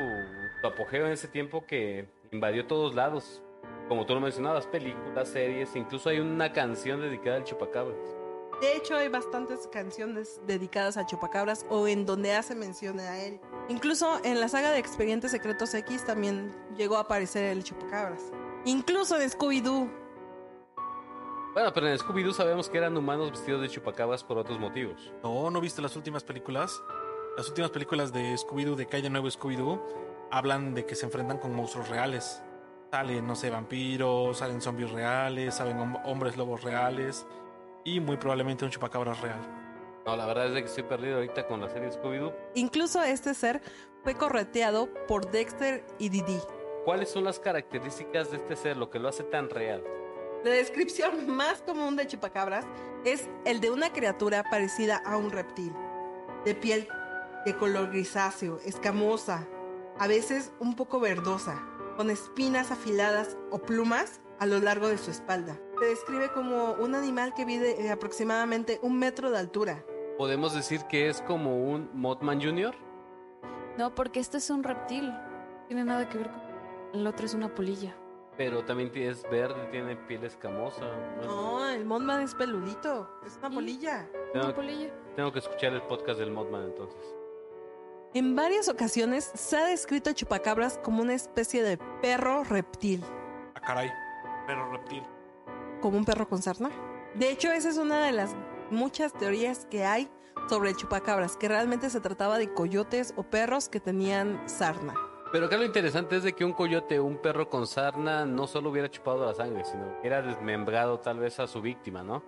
su 0.61 0.67
apogeo 0.67 1.07
en 1.07 1.11
ese 1.11 1.27
tiempo 1.27 1.65
que 1.65 2.07
invadió 2.33 2.65
todos 2.65 2.95
lados. 2.95 3.41
Como 3.87 4.05
tú 4.05 4.13
lo 4.13 4.21
mencionabas, 4.21 4.65
películas, 4.67 5.29
series, 5.29 5.75
incluso 5.75 6.09
hay 6.09 6.19
una 6.19 6.51
canción 6.51 7.01
dedicada 7.01 7.37
al 7.37 7.43
chupacabras. 7.43 8.23
De 8.61 8.77
hecho, 8.77 8.95
hay 8.95 9.09
bastantes 9.09 9.67
canciones 9.67 10.39
dedicadas 10.47 10.95
a 10.95 11.05
Chupacabras 11.05 11.65
o 11.69 11.87
en 11.87 12.05
donde 12.05 12.33
hace 12.33 12.55
mención 12.55 12.99
a 12.99 13.19
él. 13.19 13.41
Incluso 13.67 14.23
en 14.23 14.39
la 14.39 14.47
saga 14.47 14.71
de 14.71 14.77
Expedientes 14.77 15.31
Secretos 15.31 15.73
X 15.73 16.05
también 16.05 16.55
llegó 16.77 16.95
a 16.95 17.01
aparecer 17.01 17.43
el 17.45 17.63
Chupacabras. 17.63 18.31
Incluso 18.63 19.19
en 19.19 19.29
Scooby-Doo. 19.29 19.91
Bueno, 21.53 21.73
pero 21.73 21.89
en 21.89 21.97
Scooby-Doo 21.97 22.33
sabemos 22.33 22.69
que 22.69 22.77
eran 22.77 22.95
humanos 22.95 23.31
vestidos 23.31 23.61
de 23.61 23.69
chupacabras 23.69 24.23
por 24.23 24.37
otros 24.37 24.57
motivos. 24.59 25.13
No, 25.21 25.51
¿no 25.51 25.59
viste 25.59 25.81
las 25.81 25.95
últimas 25.95 26.23
películas? 26.23 26.81
Las 27.37 27.47
últimas 27.49 27.71
películas 27.71 28.13
de 28.13 28.33
Scooby-Doo, 28.35 28.75
de 28.75 28.85
Calle 28.85 29.09
Nuevo 29.09 29.27
Scooby-Doo, 29.27 29.81
hablan 30.31 30.73
de 30.75 30.85
que 30.85 30.95
se 30.95 31.05
enfrentan 31.05 31.37
con 31.39 31.53
monstruos 31.55 31.89
reales. 31.89 32.41
Salen, 32.91 33.25
no 33.25 33.35
sé, 33.35 33.49
vampiros, 33.49 34.37
salen 34.37 34.61
zombies 34.61 34.91
reales, 34.91 35.55
salen 35.55 35.77
hom- 35.79 36.01
hombres 36.05 36.37
lobos 36.37 36.63
reales 36.63 37.25
y 37.83 37.99
muy 37.99 38.17
probablemente 38.17 38.65
un 38.65 38.71
chupacabras 38.71 39.19
real. 39.21 39.39
No, 40.05 40.15
la 40.15 40.25
verdad 40.27 40.47
es 40.47 40.53
de 40.53 40.61
que 40.61 40.67
estoy 40.67 40.83
perdido 40.83 41.15
ahorita 41.15 41.47
con 41.47 41.59
la 41.61 41.69
serie 41.69 41.89
Scooby-Doo. 41.91 42.33
Incluso 42.53 43.01
este 43.01 43.33
ser 43.33 43.61
fue 44.03 44.13
correteado 44.15 44.89
por 45.07 45.31
Dexter 45.31 45.83
y 45.97 46.09
Didi. 46.09 46.39
¿Cuáles 46.85 47.09
son 47.09 47.23
las 47.23 47.39
características 47.39 48.29
de 48.29 48.37
este 48.37 48.55
ser, 48.55 48.77
lo 48.77 48.89
que 48.91 48.99
lo 48.99 49.07
hace 49.09 49.23
tan 49.23 49.49
real? 49.49 49.83
La 50.43 50.51
descripción 50.51 51.27
más 51.35 51.63
común 51.63 51.95
de 51.95 52.05
chupacabras 52.05 52.65
es 53.05 53.27
el 53.45 53.59
de 53.59 53.71
una 53.71 53.91
criatura 53.91 54.43
parecida 54.51 55.01
a 55.05 55.17
un 55.17 55.31
reptil, 55.31 55.73
de 56.45 56.53
piel 56.53 56.87
de 57.45 57.55
color 57.55 57.89
grisáceo, 57.89 58.59
escamosa, 58.65 59.47
a 59.99 60.07
veces 60.07 60.51
un 60.59 60.75
poco 60.75 60.99
verdosa, 60.99 61.61
con 61.97 62.09
espinas 62.09 62.71
afiladas 62.71 63.37
o 63.51 63.59
plumas 63.59 64.21
a 64.39 64.45
lo 64.45 64.59
largo 64.59 64.87
de 64.87 64.97
su 64.97 65.11
espalda. 65.11 65.59
Se 65.79 65.85
describe 65.85 66.31
como 66.33 66.73
un 66.73 66.95
animal 66.95 67.33
que 67.35 67.45
mide 67.45 67.81
eh, 67.85 67.91
aproximadamente 67.91 68.79
un 68.81 68.97
metro 68.97 69.29
de 69.31 69.37
altura. 69.37 69.83
¿Podemos 70.17 70.53
decir 70.53 70.81
que 70.89 71.09
es 71.09 71.21
como 71.21 71.57
un 71.71 71.89
Mothman 71.93 72.41
Jr.? 72.41 72.73
No, 73.77 73.93
porque 73.95 74.19
este 74.19 74.37
es 74.37 74.49
un 74.49 74.63
reptil. 74.63 75.09
No 75.09 75.65
tiene 75.67 75.83
nada 75.83 76.07
que 76.09 76.17
ver 76.19 76.29
con... 76.29 76.41
El 76.93 77.07
otro 77.07 77.25
es 77.25 77.33
una 77.33 77.53
polilla. 77.53 77.95
Pero 78.37 78.63
también 78.65 78.91
es 78.95 79.23
verde, 79.29 79.67
tiene 79.71 79.95
piel 79.95 80.23
escamosa. 80.23 80.81
¿no? 81.21 81.59
No, 81.59 81.69
el 81.69 81.85
Mothman 81.85 82.21
es 82.21 82.33
peludito, 82.35 83.09
es 83.25 83.37
una 83.37 83.49
polilla. 83.49 84.07
Tengo, 84.31 84.45
Una 84.47 84.55
polilla. 84.55 84.93
tengo 85.15 85.31
que 85.31 85.39
escuchar 85.39 85.73
el 85.73 85.81
podcast 85.83 86.19
del 86.19 86.31
Mothman 86.31 86.63
entonces. 86.65 87.15
En 88.13 88.35
varias 88.35 88.69
ocasiones 88.69 89.31
se 89.33 89.57
ha 89.57 89.65
descrito 89.65 90.11
a 90.11 90.13
chupacabras 90.13 90.77
como 90.83 91.01
una 91.01 91.13
especie 91.13 91.63
de 91.63 91.77
perro 92.01 92.43
reptil, 92.43 93.03
Ah, 93.55 93.61
caray. 93.61 93.89
Pero 94.45 94.71
reptil. 94.71 95.03
como 95.81 95.97
un 95.97 96.05
perro 96.05 96.27
con 96.27 96.41
sarna. 96.41 96.69
De 97.15 97.29
hecho, 97.31 97.51
esa 97.51 97.69
es 97.69 97.77
una 97.77 98.05
de 98.05 98.11
las 98.11 98.35
muchas 98.71 99.13
teorías 99.13 99.65
que 99.65 99.83
hay 99.85 100.09
sobre 100.49 100.69
el 100.71 100.75
chupacabras, 100.75 101.37
que 101.37 101.47
realmente 101.47 101.89
se 101.89 102.01
trataba 102.01 102.37
de 102.37 102.53
coyotes 102.53 103.13
o 103.17 103.23
perros 103.23 103.69
que 103.69 103.79
tenían 103.79 104.41
sarna. 104.47 104.93
Pero 105.31 105.47
acá 105.47 105.57
lo 105.57 105.63
interesante 105.63 106.17
es 106.17 106.23
de 106.23 106.33
que 106.33 106.45
un 106.45 106.53
coyote 106.53 106.99
o 106.99 107.05
un 107.05 107.17
perro 107.17 107.49
con 107.49 107.65
sarna 107.65 108.25
no 108.25 108.45
solo 108.47 108.69
hubiera 108.69 108.89
chupado 108.91 109.25
la 109.25 109.33
sangre, 109.33 109.63
sino 109.65 109.85
que 109.93 109.99
hubiera 110.01 110.21
desmembrado 110.21 110.99
tal 110.99 111.19
vez 111.19 111.39
a 111.39 111.47
su 111.47 111.61
víctima, 111.61 112.03
¿no? 112.03 112.23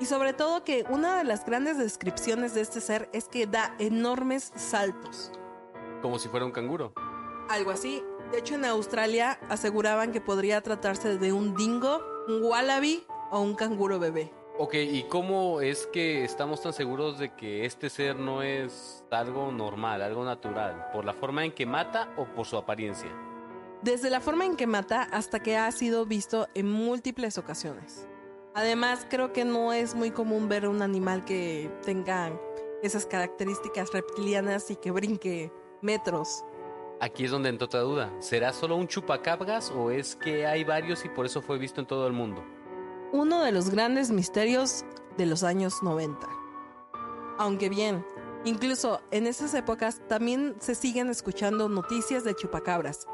Y 0.00 0.06
sobre 0.06 0.32
todo 0.32 0.64
que 0.64 0.84
una 0.88 1.18
de 1.18 1.24
las 1.24 1.46
grandes 1.46 1.78
descripciones 1.78 2.54
de 2.54 2.62
este 2.62 2.80
ser 2.80 3.08
es 3.12 3.28
que 3.28 3.46
da 3.46 3.74
enormes 3.78 4.52
saltos. 4.56 5.30
Como 6.02 6.18
si 6.18 6.28
fuera 6.28 6.44
un 6.44 6.52
canguro. 6.52 6.92
Algo 7.48 7.70
así. 7.70 8.02
De 8.32 8.38
hecho, 8.38 8.54
en 8.54 8.64
Australia 8.64 9.38
aseguraban 9.48 10.10
que 10.10 10.20
podría 10.20 10.60
tratarse 10.60 11.18
de 11.18 11.32
un 11.32 11.54
dingo, 11.54 12.02
un 12.26 12.42
wallaby 12.42 13.06
o 13.30 13.40
un 13.40 13.54
canguro 13.54 13.98
bebé. 13.98 14.32
Ok, 14.56 14.74
¿y 14.74 15.02
cómo 15.04 15.60
es 15.60 15.86
que 15.88 16.24
estamos 16.24 16.62
tan 16.62 16.72
seguros 16.72 17.18
de 17.18 17.34
que 17.34 17.64
este 17.64 17.90
ser 17.90 18.16
no 18.16 18.42
es 18.42 19.04
algo 19.10 19.50
normal, 19.50 20.00
algo 20.00 20.24
natural? 20.24 20.90
¿Por 20.92 21.04
la 21.04 21.12
forma 21.12 21.44
en 21.44 21.52
que 21.52 21.66
mata 21.66 22.12
o 22.16 22.24
por 22.26 22.46
su 22.46 22.56
apariencia? 22.56 23.10
Desde 23.82 24.10
la 24.10 24.20
forma 24.20 24.44
en 24.44 24.56
que 24.56 24.66
mata 24.66 25.02
hasta 25.02 25.40
que 25.40 25.56
ha 25.56 25.70
sido 25.72 26.06
visto 26.06 26.48
en 26.54 26.70
múltiples 26.70 27.36
ocasiones. 27.36 28.08
Además, 28.54 29.04
creo 29.10 29.32
que 29.32 29.44
no 29.44 29.72
es 29.72 29.96
muy 29.96 30.12
común 30.12 30.48
ver 30.48 30.68
un 30.68 30.80
animal 30.80 31.24
que 31.24 31.68
tenga 31.84 32.30
esas 32.84 33.04
características 33.04 33.92
reptilianas 33.92 34.70
y 34.70 34.76
que 34.76 34.92
brinque 34.92 35.52
metros. 35.82 36.44
Aquí 37.00 37.24
es 37.24 37.32
donde 37.32 37.48
entra 37.48 37.66
otra 37.66 37.80
duda. 37.80 38.12
¿Será 38.20 38.52
solo 38.52 38.76
un 38.76 38.86
chupacabras 38.86 39.72
o 39.72 39.90
es 39.90 40.14
que 40.14 40.46
hay 40.46 40.62
varios 40.62 41.04
y 41.04 41.08
por 41.08 41.26
eso 41.26 41.42
fue 41.42 41.58
visto 41.58 41.80
en 41.80 41.88
todo 41.88 42.06
el 42.06 42.12
mundo? 42.12 42.44
Uno 43.12 43.42
de 43.42 43.50
los 43.50 43.70
grandes 43.70 44.12
misterios 44.12 44.84
de 45.16 45.26
los 45.26 45.42
años 45.42 45.82
90. 45.82 46.26
Aunque 47.38 47.68
bien, 47.68 48.06
incluso 48.44 49.00
en 49.10 49.26
esas 49.26 49.52
épocas 49.54 50.00
también 50.08 50.54
se 50.60 50.76
siguen 50.76 51.10
escuchando 51.10 51.68
noticias 51.68 52.22
de 52.22 52.36
chupacabras. 52.36 53.08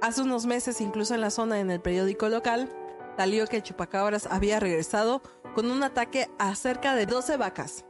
Hace 0.00 0.22
unos 0.22 0.46
meses, 0.46 0.80
incluso 0.80 1.14
en 1.14 1.20
la 1.20 1.30
zona 1.30 1.60
en 1.60 1.70
el 1.70 1.82
periódico 1.82 2.30
local, 2.30 2.70
salió 3.16 3.46
que 3.46 3.56
el 3.56 3.62
chupacabras 3.62 4.26
había 4.26 4.60
regresado 4.60 5.22
con 5.54 5.70
un 5.70 5.82
ataque 5.82 6.28
a 6.38 6.54
cerca 6.54 6.94
de 6.94 7.06
12 7.06 7.36
vacas. 7.36 7.84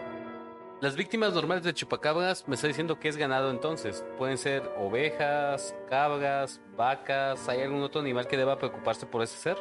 Las 0.80 0.96
víctimas 0.96 1.34
normales 1.34 1.62
de 1.62 1.74
chupacabras 1.74 2.48
me 2.48 2.54
está 2.54 2.66
diciendo 2.66 2.98
que 2.98 3.08
es 3.08 3.18
ganado 3.18 3.50
entonces. 3.50 4.02
Pueden 4.16 4.38
ser 4.38 4.62
ovejas, 4.78 5.74
cabras, 5.90 6.58
vacas. 6.74 7.48
¿Hay 7.50 7.60
algún 7.60 7.82
otro 7.82 8.00
animal 8.00 8.26
que 8.26 8.38
deba 8.38 8.56
preocuparse 8.56 9.04
por 9.04 9.22
ese 9.22 9.36
ser? 9.36 9.58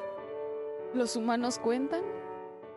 ¿Los 0.93 1.17
humanos 1.17 1.59
cuentan? 1.59 2.03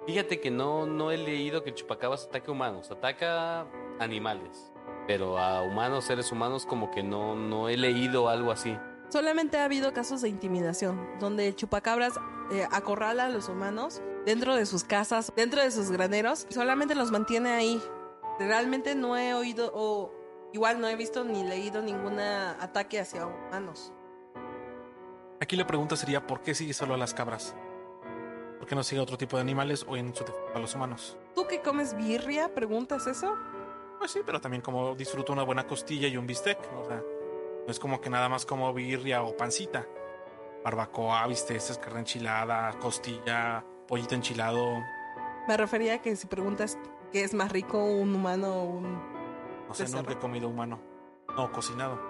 Fíjate 0.07 0.41
que 0.41 0.51
no, 0.51 0.87
no 0.87 1.13
he 1.13 1.19
leído 1.19 1.63
que 1.63 1.71
el 1.71 1.77
chupacabras 1.77 2.27
ataque 2.27 2.51
humanos, 2.51 2.91
ataca 2.91 3.65
animales. 4.01 4.73
Pero 5.07 5.39
a 5.39 5.63
humanos, 5.63 6.05
seres 6.05 6.33
humanos, 6.33 6.67
como 6.67 6.91
que 6.91 7.05
no, 7.05 7.37
no 7.37 7.69
he 7.69 7.77
leído 7.77 8.29
algo 8.29 8.51
así. 8.51 8.77
Solamente 9.09 9.59
ha 9.59 9.65
habido 9.67 9.93
casos 9.93 10.21
de 10.23 10.29
intimidación, 10.29 10.99
donde 11.21 11.47
el 11.47 11.55
chupacabras 11.55 12.15
eh, 12.53 12.69
acorrala 12.71 13.27
a 13.27 13.29
los 13.31 13.49
humanos 13.49 14.03
dentro 14.27 14.55
de 14.55 14.67
sus 14.67 14.85
casas, 14.85 15.33
dentro 15.35 15.63
de 15.63 15.71
sus 15.71 15.91
graneros, 15.91 16.47
y 16.51 16.55
solamente 16.55 16.95
los 16.95 17.11
mantiene 17.11 17.51
ahí. 17.51 17.83
Realmente 18.39 18.95
no 18.95 19.17
he 19.17 19.35
oído, 19.35 19.73
o 19.75 20.13
igual 20.53 20.81
no 20.81 20.87
he 20.87 20.97
visto 20.97 21.25
ni 21.25 21.43
leído 21.43 21.81
ningún 21.81 22.21
ataque 22.21 23.01
hacia 23.01 23.27
humanos. 23.27 23.93
Aquí 25.41 25.57
la 25.57 25.67
pregunta 25.67 25.97
sería: 25.97 26.27
¿por 26.27 26.43
qué 26.43 26.55
sigue 26.55 26.75
solo 26.75 26.95
a 26.95 26.97
las 26.99 27.15
cabras? 27.15 27.57
¿Por 28.59 28.69
qué 28.69 28.75
no 28.75 28.85
sigue 28.85 29.01
a 29.01 29.03
otro 29.03 29.19
tipo 29.19 29.37
de 29.37 29.41
animales 29.41 29.85
o 29.89 29.97
en 29.97 30.15
su 30.15 30.25
a 30.55 30.59
los 30.59 30.75
humanos? 30.75 31.17
¿Tú 31.35 31.47
que 31.49 31.61
comes 31.63 31.97
birria? 31.97 32.55
¿Preguntas 32.55 33.07
eso? 33.07 33.35
Pues 33.99 34.11
sí, 34.11 34.21
pero 34.25 34.41
también 34.41 34.63
como 34.63 34.95
disfruto 34.95 35.33
una 35.33 35.43
buena 35.43 35.67
costilla 35.67 36.07
y 36.07 36.17
un 36.17 36.27
bistec. 36.27 36.59
O 36.77 36.85
sea, 36.85 37.03
no 37.67 37.71
es 37.71 37.81
como 37.81 38.01
que 38.01 38.11
nada 38.11 38.29
más 38.29 38.47
como 38.47 38.73
birria 38.73 39.23
o 39.23 39.37
pancita. 39.37 39.87
Barbacoa, 40.65 41.27
bisteces, 41.27 41.79
carne 41.79 42.01
enchilada, 42.01 42.73
costilla, 42.79 43.65
pollito 43.87 44.15
enchilado. 44.15 44.81
Me 45.49 45.57
refería 45.57 45.95
a 45.95 45.99
que 45.99 46.15
si 46.17 46.27
preguntas 46.27 46.79
qué 47.11 47.25
es 47.25 47.35
más 47.35 47.51
rico, 47.51 47.85
un 47.85 48.15
humano 48.15 48.55
o 48.55 48.65
un... 48.65 48.93
No 49.69 49.75
sé, 49.75 49.89
nunca 49.89 50.13
he 50.13 50.19
comido 50.19 50.49
humano. 50.49 50.81
No, 51.37 51.51
cocinado. 51.51 52.01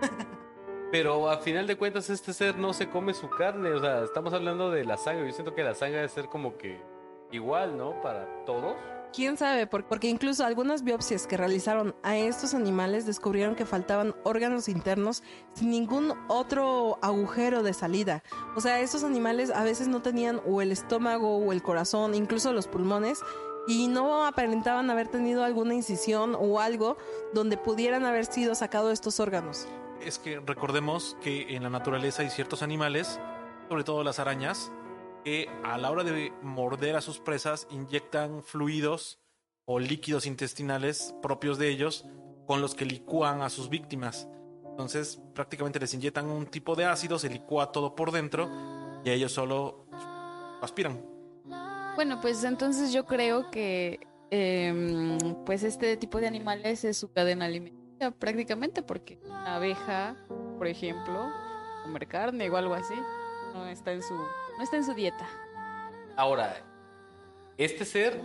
Pero 0.92 1.28
a 1.28 1.38
final 1.38 1.66
de 1.66 1.76
cuentas 1.76 2.08
este 2.10 2.32
ser 2.32 2.56
no 2.58 2.72
se 2.72 2.88
come 2.88 3.12
su 3.12 3.28
carne, 3.28 3.72
o 3.72 3.80
sea, 3.80 4.04
estamos 4.04 4.32
hablando 4.32 4.70
de 4.70 4.84
la 4.84 4.96
sangre. 4.96 5.26
Yo 5.26 5.32
siento 5.32 5.54
que 5.54 5.64
la 5.64 5.74
sangre 5.74 5.96
debe 5.96 6.08
ser 6.08 6.26
como 6.28 6.56
que 6.56 6.80
igual, 7.32 7.76
¿no? 7.76 8.00
Para 8.02 8.44
todos. 8.44 8.76
¿Quién 9.12 9.36
sabe? 9.38 9.66
Por- 9.66 9.84
Porque 9.86 10.08
incluso 10.08 10.44
algunas 10.44 10.82
biopsias 10.82 11.26
que 11.26 11.36
realizaron 11.38 11.94
a 12.02 12.16
estos 12.16 12.52
animales 12.54 13.06
descubrieron 13.06 13.54
que 13.54 13.64
faltaban 13.64 14.14
órganos 14.24 14.68
internos 14.68 15.22
sin 15.54 15.70
ningún 15.70 16.12
otro 16.28 16.98
agujero 17.00 17.62
de 17.62 17.72
salida. 17.72 18.22
O 18.56 18.60
sea, 18.60 18.80
estos 18.80 19.04
animales 19.04 19.50
a 19.50 19.64
veces 19.64 19.88
no 19.88 20.02
tenían 20.02 20.40
o 20.46 20.60
el 20.60 20.70
estómago 20.70 21.38
o 21.38 21.52
el 21.52 21.62
corazón, 21.62 22.14
incluso 22.14 22.52
los 22.52 22.66
pulmones, 22.68 23.20
y 23.68 23.88
no 23.88 24.26
aparentaban 24.26 24.90
haber 24.90 25.08
tenido 25.08 25.44
alguna 25.44 25.74
incisión 25.74 26.36
o 26.38 26.60
algo 26.60 26.98
donde 27.32 27.56
pudieran 27.56 28.04
haber 28.04 28.26
sido 28.26 28.54
sacados 28.54 28.92
estos 28.92 29.18
órganos. 29.18 29.66
Es 30.02 30.18
que 30.18 30.40
recordemos 30.40 31.16
que 31.22 31.56
en 31.56 31.62
la 31.62 31.70
naturaleza 31.70 32.22
hay 32.22 32.28
ciertos 32.30 32.62
animales, 32.62 33.18
sobre 33.68 33.82
todo 33.82 34.04
las 34.04 34.18
arañas, 34.20 34.70
que 35.26 35.48
a 35.64 35.76
la 35.76 35.90
hora 35.90 36.04
de 36.04 36.32
morder 36.40 36.94
a 36.94 37.00
sus 37.00 37.18
presas 37.18 37.66
inyectan 37.72 38.44
fluidos 38.44 39.18
o 39.64 39.80
líquidos 39.80 40.24
intestinales 40.24 41.16
propios 41.20 41.58
de 41.58 41.68
ellos 41.68 42.04
con 42.46 42.60
los 42.60 42.76
que 42.76 42.84
licúan 42.84 43.42
a 43.42 43.50
sus 43.50 43.68
víctimas. 43.68 44.28
Entonces 44.70 45.20
prácticamente 45.34 45.80
les 45.80 45.92
inyectan 45.94 46.26
un 46.26 46.46
tipo 46.46 46.76
de 46.76 46.84
ácido, 46.84 47.18
se 47.18 47.28
licúa 47.28 47.72
todo 47.72 47.96
por 47.96 48.12
dentro 48.12 48.48
y 49.04 49.10
ellos 49.10 49.32
solo 49.32 49.88
aspiran. 50.62 51.04
Bueno, 51.96 52.20
pues 52.20 52.44
entonces 52.44 52.92
yo 52.92 53.04
creo 53.04 53.50
que 53.50 53.98
em, 54.30 55.18
pues 55.44 55.64
este 55.64 55.96
tipo 55.96 56.20
de 56.20 56.28
animales 56.28 56.84
es 56.84 56.98
su 56.98 57.10
cadena 57.10 57.46
alimenticia 57.46 58.12
prácticamente 58.12 58.80
porque 58.80 59.18
una 59.24 59.56
abeja, 59.56 60.14
por 60.56 60.68
ejemplo, 60.68 61.32
comer 61.82 62.06
carne 62.06 62.48
o 62.48 62.56
algo 62.56 62.74
así, 62.74 62.94
no 63.54 63.66
está 63.66 63.90
en 63.90 64.02
su, 64.02 64.14
no 64.56 64.64
está 64.64 64.76
en 64.76 64.84
su 64.84 64.94
dieta. 64.94 65.26
Ahora, 66.16 66.56
este 67.58 67.84
ser 67.84 68.20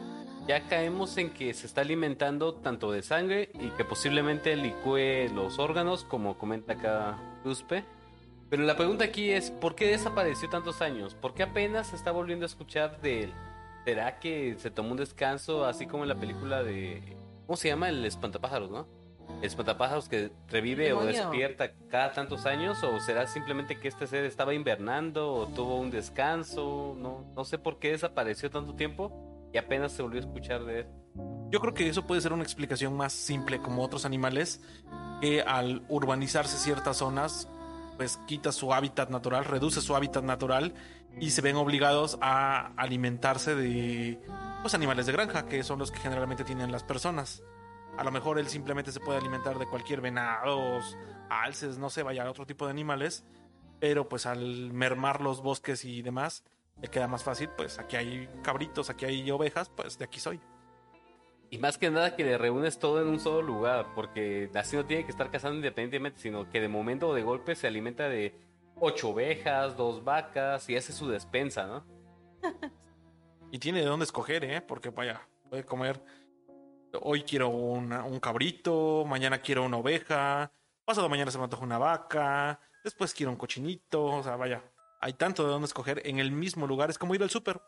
ya 0.48 0.68
caemos 0.68 1.18
en 1.18 1.30
que 1.30 1.54
se 1.54 1.68
está 1.68 1.82
alimentando 1.82 2.56
tanto 2.56 2.92
de 2.92 3.04
sangre 3.04 3.52
y 3.54 3.70
que 3.70 3.86
posiblemente 3.86 4.56
licúe 4.56 5.34
los 5.34 5.60
órganos, 5.60 6.04
como 6.04 6.38
comenta 6.38 6.74
acá 6.74 7.18
Cuspe. 7.44 7.84
Pero 8.50 8.64
la 8.64 8.76
pregunta 8.76 9.06
aquí 9.06 9.32
es, 9.32 9.52
¿por 9.52 9.76
qué 9.76 9.88
desapareció 9.88 10.50
tantos 10.50 10.82
años? 10.82 11.16
¿Por 11.16 11.34
qué 11.34 11.44
apenas 11.44 11.88
se 11.88 11.96
está 11.96 12.12
volviendo 12.12 12.46
a 12.46 12.48
escuchar 12.48 13.00
de 13.02 13.24
él? 13.26 13.34
¿Será 13.86 14.20
que 14.20 14.56
se 14.58 14.72
tomó 14.72 14.92
un 14.92 14.98
descanso 14.98 15.66
así 15.66 15.88
como 15.88 16.04
en 16.04 16.10
la 16.10 16.16
película 16.16 16.64
de... 16.64 17.16
¿Cómo 17.46 17.56
se 17.56 17.70
llama? 17.70 17.90
El 17.90 18.04
espantapájaros, 18.06 18.70
¿no? 18.70 18.88
Espantapájaros 19.42 20.08
que 20.08 20.32
revive 20.50 20.94
o 20.94 21.04
despierta 21.04 21.72
cada 21.90 22.14
tantos 22.14 22.46
años 22.46 22.84
o 22.84 23.00
será 23.00 23.28
simplemente 23.28 23.80
que 23.80 23.88
este 23.88 24.08
ser 24.08 24.26
estaba 24.26 24.54
invernando 24.54 25.34
o 25.34 25.48
tuvo 25.48 25.78
un 25.80 25.90
descanso, 25.90 26.96
no, 26.98 27.26
no 27.36 27.44
sé 27.44 27.58
por 27.58 27.80
qué 27.80 27.92
desapareció 27.92 28.50
tanto 28.50 28.76
tiempo 28.76 29.50
y 29.54 29.58
apenas 29.58 29.92
se 29.92 30.02
volvió 30.02 30.20
a 30.20 30.26
escuchar 30.26 30.64
de 30.66 30.82
él. 30.82 30.88
Yo 31.50 31.60
creo 31.60 31.74
que 31.74 31.88
eso 31.90 32.08
puede 32.08 32.22
ser 32.22 32.34
una 32.34 32.44
explicación 32.44 32.96
más 32.96 33.12
simple 33.14 33.60
como 33.60 33.84
otros 33.84 34.06
animales 34.06 34.62
que 35.22 35.42
al 35.42 35.84
urbanizarse 35.90 36.58
ciertas 36.58 36.98
zonas 36.98 37.50
pues 37.98 38.18
quita 38.26 38.52
su 38.52 38.74
hábitat 38.74 39.10
natural, 39.10 39.46
reduce 39.46 39.82
su 39.82 39.96
hábitat 39.96 40.24
natural 40.24 40.74
y 41.20 41.32
se 41.32 41.42
ven 41.42 41.56
obligados 41.56 42.18
a 42.22 42.74
alimentarse 42.78 43.54
de 43.54 44.20
pues 44.62 44.74
animales 44.74 45.06
de 45.06 45.12
granja, 45.12 45.46
que 45.48 45.64
son 45.64 45.80
los 45.80 45.92
que 45.92 46.00
generalmente 46.00 46.44
tienen 46.44 46.72
las 46.72 46.84
personas. 46.84 47.44
A 47.98 48.04
lo 48.04 48.12
mejor 48.12 48.40
él 48.40 48.48
simplemente 48.48 48.92
se 48.92 49.00
puede 49.00 49.20
alimentar 49.20 49.60
de 49.60 49.66
cualquier 49.66 50.02
venados, 50.02 50.98
alces, 51.30 51.78
no 51.78 51.90
sé, 51.90 52.04
vaya, 52.04 52.30
otro 52.30 52.46
tipo 52.46 52.66
de 52.66 52.72
animales, 52.72 53.26
pero 53.80 54.08
pues 54.08 54.26
al 54.26 54.72
mermar 54.74 55.22
los 55.22 55.42
bosques 55.42 55.86
y 55.86 56.02
demás, 56.02 56.44
le 56.82 56.88
queda 56.88 57.08
más 57.08 57.24
fácil, 57.24 57.50
pues 57.56 57.80
aquí 57.80 57.96
hay 57.96 58.30
cabritos, 58.44 58.90
aquí 58.90 59.06
hay 59.06 59.30
ovejas, 59.30 59.70
pues 59.70 59.98
de 59.98 60.06
aquí 60.06 60.20
soy. 60.20 60.40
Y 61.50 61.58
más 61.58 61.78
que 61.78 61.92
nada 61.92 62.16
que 62.16 62.24
le 62.24 62.38
reúnes 62.38 62.80
todo 62.80 63.02
en 63.02 63.08
un 63.08 63.20
solo 63.20 63.42
lugar, 63.42 63.88
porque 63.94 64.50
así 64.56 64.78
no 64.78 64.86
tiene 64.86 65.04
que 65.04 65.12
estar 65.12 65.30
cazando 65.30 65.58
independientemente, 65.58 66.20
sino 66.22 66.50
que 66.50 66.62
de 66.62 66.70
momento 66.70 67.10
o 67.10 67.14
de 67.14 67.24
golpe 67.24 67.56
se 67.56 67.68
alimenta 67.68 68.08
de 68.08 68.34
ocho 68.80 69.10
ovejas, 69.10 69.76
dos 69.76 70.04
vacas 70.04 70.70
y 70.70 70.78
hace 70.78 70.94
su 70.94 71.10
despensa, 71.10 71.68
¿no? 71.68 71.86
y 73.52 73.60
tiene 73.60 73.82
de 73.82 73.86
dónde 73.86 74.06
escoger, 74.06 74.46
¿eh? 74.46 74.62
Porque 74.62 74.92
vaya, 74.92 75.28
puede 75.50 75.66
comer. 75.66 76.02
Hoy 77.00 77.24
quiero 77.24 77.50
un 77.50 78.20
cabrito, 78.20 79.06
mañana 79.08 79.42
quiero 79.42 79.64
una 79.64 79.78
oveja, 79.78 80.52
pasado 80.84 81.08
mañana 81.08 81.32
se 81.32 81.38
me 81.38 81.46
antoja 81.46 81.64
una 81.64 81.78
vaca, 81.78 82.60
después 82.84 83.14
quiero 83.14 83.32
un 83.32 83.38
cochinito, 83.38 84.04
o 84.04 84.24
sea, 84.24 84.36
vaya, 84.36 84.64
hay 85.00 85.14
tanto 85.14 85.44
de 85.44 85.50
dónde 85.50 85.68
escoger 85.68 86.02
en 86.06 86.20
el 86.20 86.32
mismo 86.32 86.68
lugar, 86.68 86.90
es 86.90 86.98
como 86.98 87.16
ir 87.16 87.24
al 87.24 87.30
súper. 87.30 87.62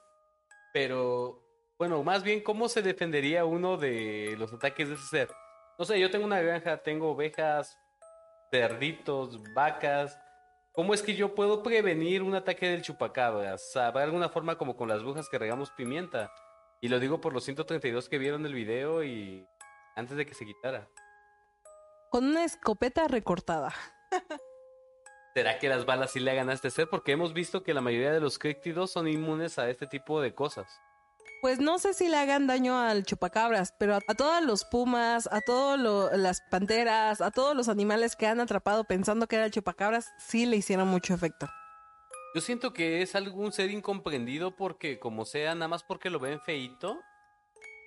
Pero, 0.74 1.42
bueno, 1.78 2.04
más 2.04 2.24
bien, 2.24 2.42
¿cómo 2.42 2.68
se 2.68 2.82
defendería 2.82 3.46
uno 3.46 3.78
de 3.78 4.36
los 4.38 4.52
ataques 4.52 4.90
de 4.90 4.96
ese 4.96 5.06
ser? 5.06 5.30
No 5.80 5.86
sé, 5.86 6.00
yo 6.00 6.12
tengo 6.12 6.26
una 6.26 6.42
granja, 6.42 6.78
tengo 6.78 7.12
ovejas, 7.12 7.78
cerditos, 8.52 9.42
vacas. 9.54 10.20
¿Cómo 10.74 10.94
es 10.94 11.02
que 11.02 11.16
yo 11.16 11.34
puedo 11.34 11.64
prevenir 11.64 12.24
un 12.24 12.36
ataque 12.36 12.68
del 12.68 12.82
chupacabras? 12.82 13.76
¿Habrá 13.76 14.04
alguna 14.04 14.30
forma 14.30 14.58
como 14.58 14.76
con 14.76 14.90
las 14.90 15.02
brujas 15.02 15.30
que 15.30 15.40
regamos 15.40 15.72
pimienta? 15.72 16.32
Y 16.84 16.90
lo 16.90 17.00
digo 17.00 17.22
por 17.22 17.32
los 17.32 17.46
132 17.46 18.10
que 18.10 18.18
vieron 18.18 18.46
el 18.46 18.54
video 18.54 19.06
y 19.06 19.48
antes 19.96 20.18
de 20.18 20.26
que 20.26 20.34
se 20.34 20.46
quitara. 20.46 20.90
Con 22.12 22.26
una 22.26 22.44
escopeta 22.44 23.08
recortada. 23.08 23.74
¿Será 25.34 25.60
que 25.60 25.70
las 25.70 25.86
balas 25.86 26.12
sí 26.12 26.20
le 26.20 26.32
hagan 26.32 26.50
a 26.50 26.54
este 26.54 26.70
ser? 26.70 26.90
Porque 26.90 27.14
hemos 27.14 27.32
visto 27.32 27.64
que 27.64 27.74
la 27.74 27.80
mayoría 27.80 28.12
de 28.12 28.20
los 28.20 28.38
críptidos 28.38 28.92
son 28.92 29.08
inmunes 29.08 29.58
a 29.60 29.70
este 29.70 29.88
tipo 29.88 30.20
de 30.20 30.36
cosas. 30.36 30.68
Pues 31.42 31.60
no 31.60 31.80
sé 31.80 31.94
si 31.94 32.10
le 32.10 32.18
hagan 32.18 32.48
daño 32.48 32.78
al 32.78 33.06
chupacabras, 33.06 33.74
pero 33.80 33.96
a, 33.96 34.00
a 34.06 34.14
todos 34.16 34.44
los 34.44 34.66
pumas, 34.66 35.30
a 35.32 35.40
todas 35.40 35.80
las 36.20 36.42
panteras, 36.52 37.22
a 37.22 37.32
todos 37.32 37.56
los 37.56 37.70
animales 37.70 38.18
que 38.18 38.28
han 38.28 38.42
atrapado 38.42 38.84
pensando 38.84 39.28
que 39.28 39.38
era 39.38 39.46
el 39.46 39.52
chupacabras, 39.52 40.12
sí 40.20 40.46
le 40.46 40.58
hicieron 40.58 40.90
mucho 40.90 41.14
efecto. 41.14 41.48
Yo 42.34 42.42
siento 42.42 42.74
que 42.74 43.04
es 43.04 43.14
algún 43.16 43.52
ser 43.52 43.70
incomprendido 43.70 44.56
porque 44.56 45.00
como 45.00 45.24
sea, 45.24 45.54
nada 45.54 45.68
más 45.68 45.84
porque 45.84 46.10
lo 46.10 46.20
ven 46.20 46.42
feito, 46.42 47.00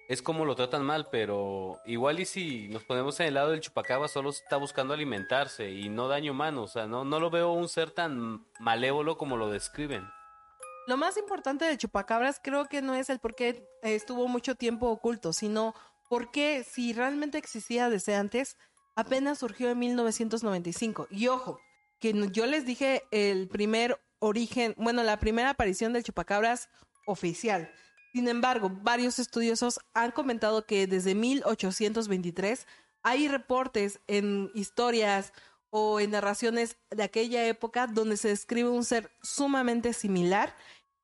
es 0.09 0.23
como 0.23 0.45
lo 0.45 0.55
tratan 0.55 0.85
mal, 0.85 1.09
pero 1.11 1.81
igual 1.85 2.21
y 2.21 2.27
si 2.27 2.69
nos 2.69 2.85
ponemos 2.85 3.19
en 3.19 3.27
el 3.27 3.35
lado 3.35 3.51
del 3.51 3.61
chupacabra 3.61 4.07
solo 4.07 4.31
está 4.31 4.57
buscando 4.57 4.95
alimentarse 4.95 5.73
y 5.73 5.89
no 5.89 6.07
daño 6.07 6.31
humano, 6.31 6.63
o 6.63 6.69
sea, 6.69 6.87
no, 6.87 7.05
no 7.05 7.19
lo 7.19 7.29
veo 7.29 7.51
un 7.51 7.69
ser 7.69 7.91
tan 7.91 8.47
malévolo 8.61 9.19
como 9.19 9.37
lo 9.37 9.51
describen. 9.51 10.07
Lo 10.87 10.97
más 10.97 11.17
importante 11.17 11.65
de 11.65 11.77
chupacabras 11.77 12.41
creo 12.41 12.67
que 12.67 12.83
no 12.83 12.95
es 12.95 13.11
el 13.11 13.19
por 13.19 13.35
qué 13.35 13.69
estuvo 13.83 14.29
mucho 14.29 14.55
tiempo 14.55 14.89
oculto, 14.89 15.33
sino 15.33 15.75
por 16.09 16.31
qué 16.31 16.63
si 16.63 16.93
realmente 16.93 17.39
existía 17.39 17.91
desde 17.91 18.15
antes, 18.15 18.57
apenas 18.95 19.39
surgió 19.39 19.71
en 19.71 19.81
1995. 19.81 21.09
Y 21.11 21.27
ojo, 21.27 21.59
que 21.99 22.15
yo 22.31 22.47
les 22.47 22.65
dije 22.65 23.03
el 23.11 23.49
primer 23.49 23.99
origen, 24.19 24.75
bueno, 24.77 25.03
la 25.03 25.19
primera 25.19 25.51
aparición 25.51 25.93
del 25.93 26.05
chupacabras 26.05 26.69
oficial. 27.07 27.71
Sin 28.13 28.29
embargo, 28.29 28.71
varios 28.71 29.19
estudiosos 29.19 29.79
han 29.95 30.11
comentado 30.11 30.65
que 30.67 30.87
desde 30.87 31.15
1823 31.15 32.67
hay 33.03 33.29
reportes 33.29 34.01
en 34.07 34.51
historias 34.55 35.33
o 35.71 36.01
en 36.01 36.13
narraciones 36.13 36.77
de 36.91 37.03
aquella 37.03 37.47
época 37.47 37.87
donde 37.87 38.17
se 38.17 38.29
describe 38.29 38.71
un 38.71 38.85
ser 38.85 39.11
sumamente 39.23 39.93
similar, 39.93 40.57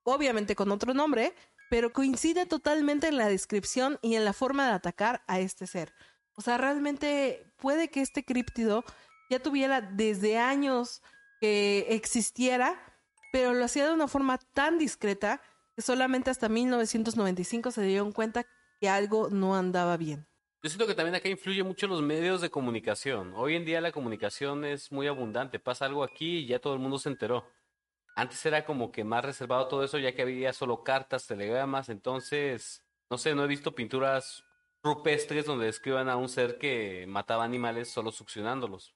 obviamente 0.02 0.56
con 0.56 0.72
otro 0.72 0.94
nombre, 0.94 1.34
pero 1.68 1.92
coincide 1.92 2.46
totalmente 2.46 3.08
en 3.08 3.18
la 3.18 3.28
descripción 3.28 3.98
y 4.02 4.14
en 4.14 4.24
la 4.24 4.32
forma 4.32 4.66
de 4.66 4.72
atacar 4.72 5.22
a 5.26 5.40
este 5.40 5.66
ser. 5.66 5.92
O 6.34 6.42
sea, 6.42 6.58
realmente 6.58 7.44
puede 7.58 7.88
que 7.88 8.00
este 8.00 8.24
críptido 8.24 8.84
ya 9.30 9.38
tuviera 9.38 9.80
desde 9.80 10.38
años 10.38 11.02
que 11.40 11.86
existiera, 11.90 12.78
pero 13.32 13.54
lo 13.54 13.64
hacía 13.64 13.88
de 13.88 13.94
una 13.94 14.06
forma 14.06 14.38
tan 14.38 14.78
discreta 14.78 15.40
que 15.74 15.82
solamente 15.82 16.30
hasta 16.30 16.48
1995 16.48 17.72
se 17.72 17.82
dieron 17.82 18.12
cuenta 18.12 18.46
que 18.78 18.88
algo 18.88 19.30
no 19.30 19.56
andaba 19.56 19.96
bien. 19.96 20.28
Yo 20.62 20.68
siento 20.68 20.86
que 20.86 20.94
también 20.94 21.16
acá 21.16 21.28
influye 21.28 21.64
mucho 21.64 21.88
los 21.88 22.02
medios 22.02 22.40
de 22.40 22.50
comunicación. 22.50 23.32
Hoy 23.34 23.56
en 23.56 23.64
día 23.64 23.80
la 23.80 23.90
comunicación 23.90 24.64
es 24.64 24.92
muy 24.92 25.08
abundante. 25.08 25.58
Pasa 25.58 25.86
algo 25.86 26.04
aquí 26.04 26.38
y 26.38 26.46
ya 26.46 26.60
todo 26.60 26.74
el 26.74 26.78
mundo 26.78 26.98
se 26.98 27.08
enteró. 27.08 27.44
Antes 28.14 28.44
era 28.44 28.64
como 28.66 28.92
que 28.92 29.02
más 29.02 29.24
reservado 29.24 29.66
todo 29.66 29.82
eso, 29.82 29.98
ya 29.98 30.14
que 30.14 30.22
había 30.22 30.52
solo 30.52 30.84
cartas, 30.84 31.26
telegramas. 31.26 31.88
Entonces, 31.88 32.84
no 33.10 33.16
sé, 33.16 33.34
no 33.34 33.44
he 33.44 33.48
visto 33.48 33.74
pinturas 33.74 34.44
rupestres 34.82 35.46
donde 35.46 35.66
describan 35.66 36.10
a 36.10 36.16
un 36.16 36.28
ser 36.28 36.58
que 36.58 37.06
mataba 37.08 37.44
animales 37.44 37.88
solo 37.90 38.12
succionándolos. 38.12 38.94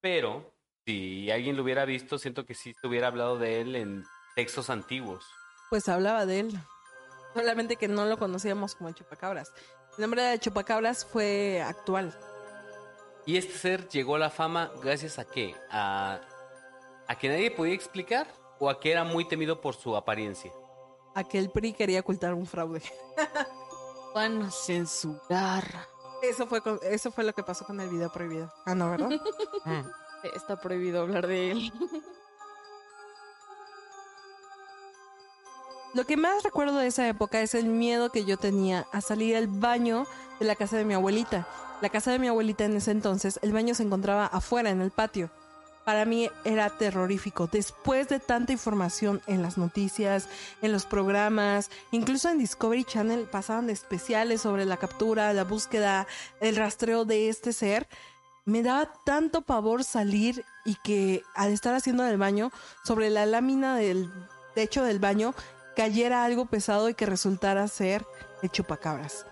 Pero, 0.00 0.53
si 0.86 1.30
alguien 1.30 1.56
lo 1.56 1.62
hubiera 1.62 1.84
visto, 1.84 2.18
siento 2.18 2.44
que 2.44 2.54
sí 2.54 2.74
se 2.74 2.86
hubiera 2.86 3.06
hablado 3.08 3.38
de 3.38 3.60
él 3.60 3.76
en 3.76 4.04
textos 4.34 4.70
antiguos. 4.70 5.24
Pues 5.70 5.88
hablaba 5.88 6.26
de 6.26 6.40
él. 6.40 6.60
Solamente 7.34 7.76
que 7.76 7.88
no 7.88 8.04
lo 8.04 8.18
conocíamos 8.18 8.74
como 8.74 8.88
el 8.88 8.94
chupacabras. 8.94 9.52
El 9.96 10.02
nombre 10.02 10.22
de 10.22 10.38
chupacabras 10.38 11.04
fue 11.04 11.62
actual. 11.62 12.16
Y 13.26 13.36
este 13.38 13.54
ser 13.54 13.88
llegó 13.88 14.16
a 14.16 14.18
la 14.18 14.30
fama 14.30 14.70
gracias 14.82 15.18
a 15.18 15.24
qué? 15.24 15.54
A, 15.70 16.20
a 17.08 17.18
que 17.18 17.28
nadie 17.28 17.50
podía 17.50 17.74
explicar 17.74 18.26
o 18.60 18.68
a 18.68 18.78
que 18.78 18.92
era 18.92 19.02
muy 19.04 19.26
temido 19.26 19.60
por 19.60 19.74
su 19.74 19.96
apariencia. 19.96 20.52
A 21.14 21.24
que 21.24 21.38
el 21.38 21.50
PRI 21.50 21.72
quería 21.72 22.00
ocultar 22.00 22.34
un 22.34 22.46
fraude. 22.46 22.82
Van 24.14 24.42
a 24.42 24.50
censurar. 24.50 25.64
Eso 26.22 26.46
fue, 26.46 26.60
con- 26.60 26.78
eso 26.82 27.10
fue 27.10 27.24
lo 27.24 27.32
que 27.32 27.42
pasó 27.42 27.64
con 27.64 27.80
el 27.80 27.88
video 27.88 28.10
prohibido. 28.12 28.52
Ah, 28.66 28.74
no, 28.74 28.90
¿verdad? 28.90 29.10
Mm. 29.64 29.80
Está 30.32 30.60
prohibido 30.60 31.02
hablar 31.02 31.26
de 31.26 31.50
él. 31.50 31.72
Lo 35.94 36.06
que 36.06 36.16
más 36.16 36.42
recuerdo 36.42 36.78
de 36.78 36.88
esa 36.88 37.06
época 37.06 37.40
es 37.40 37.54
el 37.54 37.66
miedo 37.66 38.10
que 38.10 38.24
yo 38.24 38.36
tenía 38.36 38.86
a 38.92 39.00
salir 39.00 39.36
al 39.36 39.46
baño 39.46 40.06
de 40.40 40.46
la 40.46 40.56
casa 40.56 40.76
de 40.76 40.84
mi 40.84 40.94
abuelita. 40.94 41.46
La 41.82 41.88
casa 41.88 42.10
de 42.10 42.18
mi 42.18 42.26
abuelita 42.26 42.64
en 42.64 42.76
ese 42.76 42.90
entonces, 42.90 43.38
el 43.42 43.52
baño 43.52 43.74
se 43.74 43.84
encontraba 43.84 44.26
afuera, 44.26 44.70
en 44.70 44.80
el 44.80 44.90
patio. 44.90 45.30
Para 45.84 46.06
mí 46.06 46.30
era 46.44 46.70
terrorífico. 46.70 47.46
Después 47.46 48.08
de 48.08 48.18
tanta 48.18 48.52
información 48.52 49.20
en 49.26 49.42
las 49.42 49.58
noticias, 49.58 50.28
en 50.62 50.72
los 50.72 50.86
programas, 50.86 51.70
incluso 51.92 52.30
en 52.30 52.38
Discovery 52.38 52.84
Channel 52.84 53.28
pasaban 53.30 53.68
especiales 53.68 54.40
sobre 54.40 54.64
la 54.64 54.78
captura, 54.78 55.32
la 55.34 55.44
búsqueda, 55.44 56.06
el 56.40 56.56
rastreo 56.56 57.04
de 57.04 57.28
este 57.28 57.52
ser. 57.52 57.86
Me 58.46 58.62
daba 58.62 58.92
tanto 59.04 59.40
pavor 59.40 59.84
salir 59.84 60.44
y 60.64 60.74
que 60.76 61.22
al 61.34 61.50
estar 61.50 61.74
haciendo 61.74 62.06
el 62.06 62.18
baño, 62.18 62.50
sobre 62.84 63.08
la 63.08 63.24
lámina 63.24 63.76
del 63.76 64.10
techo 64.54 64.84
del 64.84 64.98
baño, 64.98 65.34
cayera 65.74 66.24
algo 66.24 66.46
pesado 66.46 66.88
y 66.88 66.94
que 66.94 67.06
resultara 67.06 67.66
ser 67.68 68.04
el 68.42 68.50
chupacabras. 68.50 69.26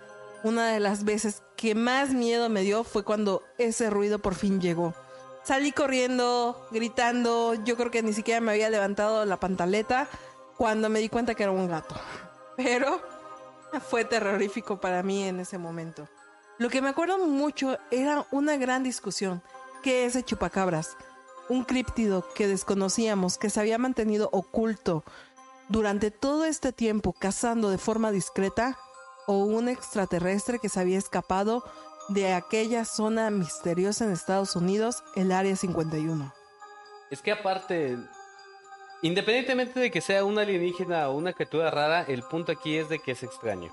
Una 0.44 0.68
de 0.68 0.80
las 0.80 1.04
veces 1.04 1.42
que 1.56 1.74
más 1.74 2.10
miedo 2.10 2.48
me 2.48 2.62
dio 2.62 2.84
fue 2.84 3.04
cuando 3.04 3.42
ese 3.58 3.90
ruido 3.90 4.18
por 4.18 4.34
fin 4.34 4.60
llegó. 4.60 4.94
Salí 5.44 5.72
corriendo, 5.72 6.66
gritando, 6.70 7.54
yo 7.64 7.76
creo 7.76 7.90
que 7.90 8.02
ni 8.02 8.12
siquiera 8.12 8.40
me 8.40 8.52
había 8.52 8.70
levantado 8.70 9.24
la 9.24 9.38
pantaleta 9.38 10.08
cuando 10.56 10.88
me 10.88 11.00
di 11.00 11.08
cuenta 11.08 11.34
que 11.34 11.42
era 11.42 11.52
un 11.52 11.68
gato. 11.68 11.94
Pero 12.56 13.00
fue 13.88 14.04
terrorífico 14.04 14.80
para 14.80 15.02
mí 15.02 15.24
en 15.24 15.40
ese 15.40 15.58
momento. 15.58 16.08
Lo 16.62 16.70
que 16.70 16.80
me 16.80 16.90
acuerdo 16.90 17.18
mucho 17.18 17.76
era 17.90 18.24
una 18.30 18.56
gran 18.56 18.84
discusión. 18.84 19.42
¿Qué 19.82 20.04
es 20.04 20.14
el 20.14 20.24
chupacabras? 20.24 20.96
Un 21.48 21.64
críptido 21.64 22.24
que 22.36 22.46
desconocíamos, 22.46 23.36
que 23.36 23.50
se 23.50 23.58
había 23.58 23.78
mantenido 23.78 24.28
oculto 24.30 25.02
durante 25.68 26.12
todo 26.12 26.44
este 26.44 26.72
tiempo 26.72 27.14
cazando 27.14 27.68
de 27.68 27.78
forma 27.78 28.12
discreta 28.12 28.78
o 29.26 29.38
un 29.38 29.68
extraterrestre 29.68 30.60
que 30.60 30.68
se 30.68 30.78
había 30.78 30.98
escapado 30.98 31.64
de 32.10 32.32
aquella 32.32 32.84
zona 32.84 33.28
misteriosa 33.30 34.04
en 34.04 34.12
Estados 34.12 34.54
Unidos, 34.54 35.02
el 35.16 35.32
Área 35.32 35.56
51. 35.56 36.32
Es 37.10 37.22
que 37.22 37.32
aparte, 37.32 37.98
independientemente 39.02 39.80
de 39.80 39.90
que 39.90 40.00
sea 40.00 40.24
un 40.24 40.38
alienígena 40.38 41.08
o 41.08 41.16
una 41.16 41.32
criatura 41.32 41.72
rara, 41.72 42.02
el 42.02 42.22
punto 42.22 42.52
aquí 42.52 42.76
es 42.76 42.88
de 42.88 43.00
que 43.00 43.10
es 43.10 43.24
extraño. 43.24 43.72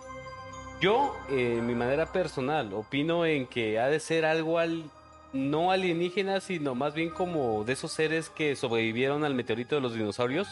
Yo, 0.79 1.17
eh, 1.29 1.57
en 1.57 1.67
mi 1.67 1.75
manera 1.75 2.11
personal, 2.11 2.73
opino 2.73 3.25
en 3.25 3.47
que 3.47 3.79
ha 3.79 3.87
de 3.87 3.99
ser 3.99 4.25
algo 4.25 4.59
al 4.59 4.85
no 5.33 5.71
alienígenas, 5.71 6.45
sino 6.45 6.73
más 6.73 6.93
bien 6.93 7.09
como 7.09 7.63
de 7.63 7.73
esos 7.73 7.91
seres 7.91 8.29
que 8.29 8.55
sobrevivieron 8.55 9.25
al 9.25 9.35
meteorito 9.35 9.75
de 9.75 9.81
los 9.81 9.93
dinosaurios. 9.93 10.47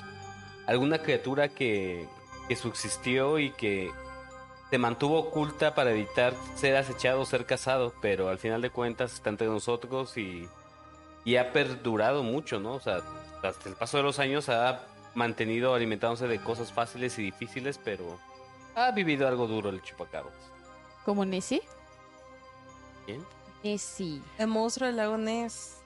Alguna 0.65 0.99
criatura 0.99 1.47
que, 1.47 2.05
que 2.47 2.55
subsistió 2.55 3.39
y 3.39 3.51
que 3.51 3.89
se 4.69 4.77
mantuvo 4.77 5.19
oculta 5.19 5.73
para 5.73 5.91
evitar 5.91 6.33
ser 6.55 6.75
acechado 6.75 7.21
o 7.21 7.25
ser 7.25 7.45
cazado, 7.45 7.93
pero 8.01 8.27
al 8.27 8.37
final 8.37 8.61
de 8.61 8.69
cuentas 8.69 9.13
está 9.13 9.29
entre 9.29 9.47
nosotros 9.47 10.17
y, 10.17 10.47
y 11.23 11.37
ha 11.37 11.53
perdurado 11.53 12.23
mucho, 12.23 12.59
¿no? 12.59 12.73
O 12.73 12.81
sea, 12.81 13.01
hasta 13.41 13.69
el 13.69 13.75
paso 13.75 13.95
de 13.95 14.03
los 14.03 14.19
años 14.19 14.49
ha 14.49 14.83
mantenido 15.15 15.73
alimentándose 15.73 16.27
de 16.27 16.39
cosas 16.39 16.73
fáciles 16.73 17.17
y 17.17 17.23
difíciles, 17.23 17.79
pero 17.81 18.19
ha 18.77 18.91
vivido 18.91 19.27
algo 19.27 19.47
duro 19.47 19.69
el 19.69 19.81
chupacabras. 19.81 20.35
¿Como 21.03 21.25
Nessie? 21.25 21.61
¿Quién? 23.05 23.25
Nessie. 23.63 24.21
El 24.37 24.47
monstruo 24.47 24.85
del 24.85 24.97
lago 24.97 25.17
Ness. 25.17 25.77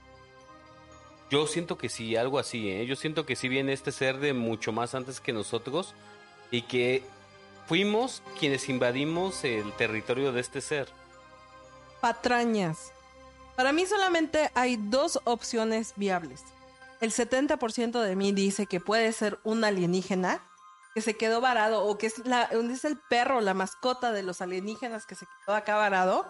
Yo 1.30 1.48
siento 1.48 1.78
que 1.78 1.88
sí, 1.88 2.18
algo 2.18 2.38
así, 2.38 2.70
¿eh? 2.70 2.86
Yo 2.86 2.98
siento 2.98 3.26
que 3.26 3.38
sí 3.38 3.48
viene 3.48 3.72
este 3.72 3.94
ser 3.94 4.18
de 4.20 4.34
mucho 4.34 4.74
más 4.74 4.94
antes 4.94 5.22
que 5.22 5.32
nosotros 5.32 5.96
y 6.52 6.64
que 6.64 7.06
fuimos 7.66 8.22
quienes 8.38 8.68
invadimos 8.68 9.46
el 9.46 9.72
territorio 9.74 10.34
de 10.34 10.42
este 10.42 10.60
ser. 10.60 10.90
Patrañas. 12.02 12.92
Para 13.56 13.72
mí 13.72 13.86
solamente 13.86 14.52
hay 14.54 14.76
dos 14.76 15.22
opciones 15.24 15.94
viables. 15.96 16.44
El 17.00 17.12
70% 17.12 18.02
de 18.02 18.16
mí 18.18 18.34
dice 18.34 18.66
que 18.66 18.82
puede 18.82 19.14
ser 19.14 19.40
un 19.46 19.64
alienígena 19.64 20.44
que 20.94 21.02
se 21.02 21.16
quedó 21.16 21.42
varado 21.42 21.84
o 21.86 21.98
que 21.98 22.08
es, 22.08 22.26
la, 22.26 22.44
es 22.44 22.86
el 22.86 23.00
perro, 23.10 23.42
la 23.42 23.54
mascota 23.54 24.12
de 24.12 24.24
los 24.24 24.42
alienígenas 24.42 25.06
que 25.06 25.16
se 25.16 25.26
quedó 25.46 25.56
acá 25.56 25.76
varado. 25.76 26.26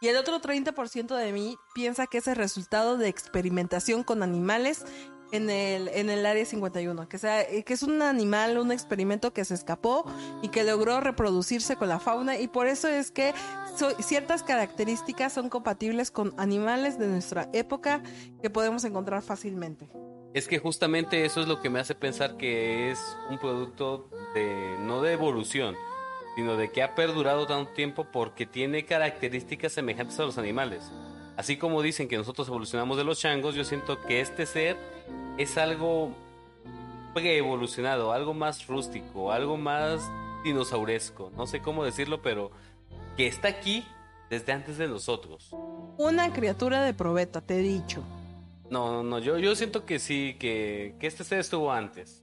Y 0.00 0.08
el 0.08 0.16
otro 0.16 0.40
30% 0.40 1.14
de 1.16 1.32
mí 1.32 1.56
piensa 1.74 2.06
que 2.08 2.18
es 2.18 2.26
el 2.26 2.36
resultado 2.36 2.96
de 2.96 3.08
experimentación 3.08 4.02
con 4.02 4.22
animales 4.22 4.84
en 5.30 5.48
el, 5.48 5.88
en 5.88 6.10
el 6.10 6.26
área 6.26 6.44
51, 6.44 7.08
que, 7.08 7.18
sea, 7.18 7.40
eh, 7.40 7.62
que 7.64 7.72
es 7.72 7.82
un 7.82 8.02
animal, 8.02 8.58
un 8.58 8.70
experimento 8.70 9.32
que 9.32 9.46
se 9.46 9.54
escapó 9.54 10.04
y 10.42 10.48
que 10.48 10.62
logró 10.62 11.00
reproducirse 11.00 11.76
con 11.76 11.88
la 11.88 12.00
fauna 12.00 12.36
y 12.36 12.48
por 12.48 12.66
eso 12.66 12.88
es 12.88 13.10
que 13.10 13.32
so- 13.78 13.92
ciertas 14.02 14.42
características 14.42 15.32
son 15.32 15.48
compatibles 15.48 16.10
con 16.10 16.34
animales 16.36 16.98
de 16.98 17.06
nuestra 17.06 17.48
época 17.54 18.02
que 18.42 18.50
podemos 18.50 18.84
encontrar 18.84 19.22
fácilmente. 19.22 19.88
Es 20.34 20.48
que 20.48 20.58
justamente 20.58 21.26
eso 21.26 21.42
es 21.42 21.48
lo 21.48 21.60
que 21.60 21.68
me 21.68 21.78
hace 21.78 21.94
pensar 21.94 22.38
que 22.38 22.90
es 22.90 23.16
un 23.28 23.38
producto 23.38 24.08
de 24.34 24.76
no 24.80 25.02
de 25.02 25.12
evolución, 25.12 25.76
sino 26.36 26.56
de 26.56 26.70
que 26.70 26.82
ha 26.82 26.94
perdurado 26.94 27.46
tanto 27.46 27.72
tiempo 27.72 28.06
porque 28.10 28.46
tiene 28.46 28.86
características 28.86 29.72
semejantes 29.72 30.18
a 30.20 30.22
los 30.22 30.38
animales. 30.38 30.90
Así 31.36 31.58
como 31.58 31.82
dicen 31.82 32.08
que 32.08 32.16
nosotros 32.16 32.48
evolucionamos 32.48 32.96
de 32.96 33.04
los 33.04 33.18
changos, 33.20 33.54
yo 33.54 33.64
siento 33.64 34.00
que 34.00 34.22
este 34.22 34.46
ser 34.46 34.78
es 35.36 35.58
algo 35.58 36.14
pre-evolucionado, 37.12 38.12
algo 38.12 38.32
más 38.32 38.66
rústico, 38.66 39.32
algo 39.32 39.58
más 39.58 40.00
dinosauresco, 40.44 41.30
no 41.36 41.46
sé 41.46 41.60
cómo 41.60 41.84
decirlo, 41.84 42.22
pero 42.22 42.50
que 43.18 43.26
está 43.26 43.48
aquí 43.48 43.84
desde 44.30 44.52
antes 44.52 44.78
de 44.78 44.88
nosotros. 44.88 45.50
Una 45.98 46.32
criatura 46.32 46.82
de 46.84 46.94
probeta, 46.94 47.42
te 47.42 47.56
he 47.56 47.62
dicho. 47.62 48.02
No, 48.72 49.02
no, 49.02 49.18
yo, 49.18 49.36
yo 49.36 49.54
siento 49.54 49.84
que 49.84 49.98
sí, 49.98 50.34
que, 50.40 50.94
que 50.98 51.06
este 51.06 51.24
ser 51.24 51.40
estuvo 51.40 51.70
antes. 51.70 52.22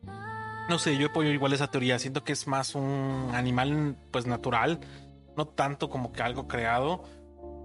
No 0.67 0.79
sé, 0.79 0.97
yo 0.97 1.09
apoyo 1.09 1.29
igual 1.29 1.53
esa 1.53 1.69
teoría. 1.69 1.99
Siento 1.99 2.23
que 2.23 2.31
es 2.33 2.47
más 2.47 2.73
un 2.73 3.29
animal, 3.35 3.95
pues 4.09 4.25
natural, 4.25 4.79
no 5.37 5.47
tanto 5.47 5.91
como 5.91 6.11
que 6.11 6.23
algo 6.23 6.47
creado. 6.47 7.03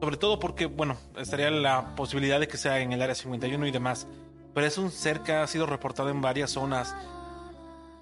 Sobre 0.03 0.19
todo 0.19 0.39
porque, 0.39 0.67
bueno, 0.67 0.99
estaría 1.17 1.51
la 1.51 1.95
posibilidad 1.95 2.39
de 2.39 2.47
que 2.47 2.59
sea 2.59 2.79
en 2.81 2.93
el 2.93 3.01
área 3.01 3.15
51 3.15 3.67
y 3.67 3.71
demás. 3.71 4.07
Pero 4.53 4.67
es 4.67 4.77
un 4.77 4.91
ser 4.91 5.21
que 5.21 5.33
ha 5.33 5.47
sido 5.47 5.65
reportado 5.65 6.11
en 6.11 6.21
varias 6.21 6.51
zonas. 6.51 6.95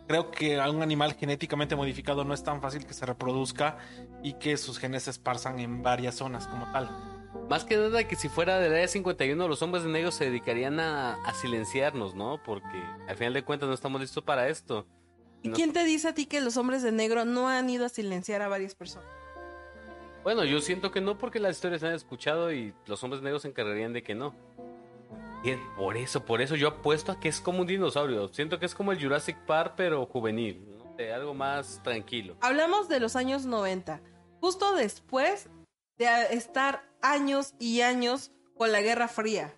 Creo 0.09 0.33
que 0.33 0.61
a 0.61 0.69
un 0.69 0.83
animal 0.83 1.15
genéticamente 1.15 1.77
modificado 1.77 2.25
no 2.25 2.35
es 2.35 2.43
tan 2.43 2.61
fácil 2.61 2.87
que 2.87 2.95
se 2.95 3.07
reproduzca 3.07 3.79
y 4.25 4.33
que 4.33 4.57
sus 4.57 4.81
genes 4.81 5.05
se 5.05 5.11
esparzan 5.11 5.61
en 5.61 5.81
varias 5.81 6.17
zonas 6.17 6.49
como 6.49 6.73
tal. 6.73 7.12
Más 7.49 7.65
que 7.65 7.77
nada 7.77 8.05
que 8.09 8.17
si 8.17 8.29
fuera 8.29 8.59
del 8.59 8.73
área 8.73 8.89
51, 8.89 9.47
los 9.49 9.61
hombres 9.63 9.85
de 9.85 9.91
negro 9.91 10.11
se 10.11 10.25
dedicarían 10.25 10.81
a, 10.81 11.15
a 11.23 11.35
silenciarnos, 11.35 12.15
¿no? 12.15 12.43
Porque 12.43 12.83
al 13.09 13.17
final 13.17 13.35
de 13.35 13.43
cuentas 13.45 13.69
no 13.69 13.75
estamos 13.75 14.01
listos 14.01 14.25
para 14.25 14.49
esto. 14.49 14.87
¿Y 15.43 15.49
No- 15.49 15.55
quién 15.55 15.73
te 15.73 15.85
dice 15.85 16.09
a 16.09 16.15
ti 16.15 16.27
que 16.27 16.41
los 16.41 16.57
hombres 16.57 16.83
de 16.83 16.93
negro 16.93 17.25
no 17.25 17.49
han 17.49 17.69
ido 17.69 17.85
a 17.85 17.89
silenciar 17.89 18.41
a 18.43 18.49
varias 18.49 18.75
personas? 18.75 19.09
Bueno, 20.23 20.45
yo 20.45 20.61
siento 20.61 20.93
que 20.93 21.01
no 21.01 21.19
porque 21.19 21.41
las 21.41 21.57
historias 21.57 21.81
se 21.81 21.89
han 21.89 21.95
escuchado 21.95 22.53
y 22.53 22.73
los 22.87 23.03
hombres 23.03 23.23
negros 23.23 23.43
se 23.43 23.49
encargarían 23.49 23.93
de 23.93 24.03
que 24.03 24.15
no. 24.15 24.35
Bien, 25.43 25.61
por 25.77 25.97
eso, 25.97 26.25
por 26.25 26.41
eso 26.41 26.55
yo 26.55 26.69
apuesto 26.69 27.11
a 27.13 27.19
que 27.21 27.29
es 27.29 27.41
como 27.41 27.61
un 27.63 27.67
dinosaurio. 27.67 28.29
Siento 28.29 28.61
que 28.61 28.67
es 28.67 28.75
como 28.75 28.93
el 28.93 29.03
Jurassic 29.03 29.37
Park, 29.45 29.75
pero 29.77 30.07
juvenil. 30.07 30.65
No 30.79 30.95
sé, 30.97 31.13
algo 31.13 31.35
más 31.35 31.81
tranquilo. 31.83 32.37
Hablamos 32.41 32.89
de 32.89 33.01
los 33.01 33.17
años 33.17 33.45
90, 33.45 34.01
justo 34.41 34.75
después 34.77 35.49
de 35.99 36.07
estar 36.31 36.85
años 37.03 37.55
y 37.59 37.83
años 37.83 38.31
con 38.57 38.73
la 38.73 38.81
Guerra 38.81 39.09
Fría. 39.09 39.55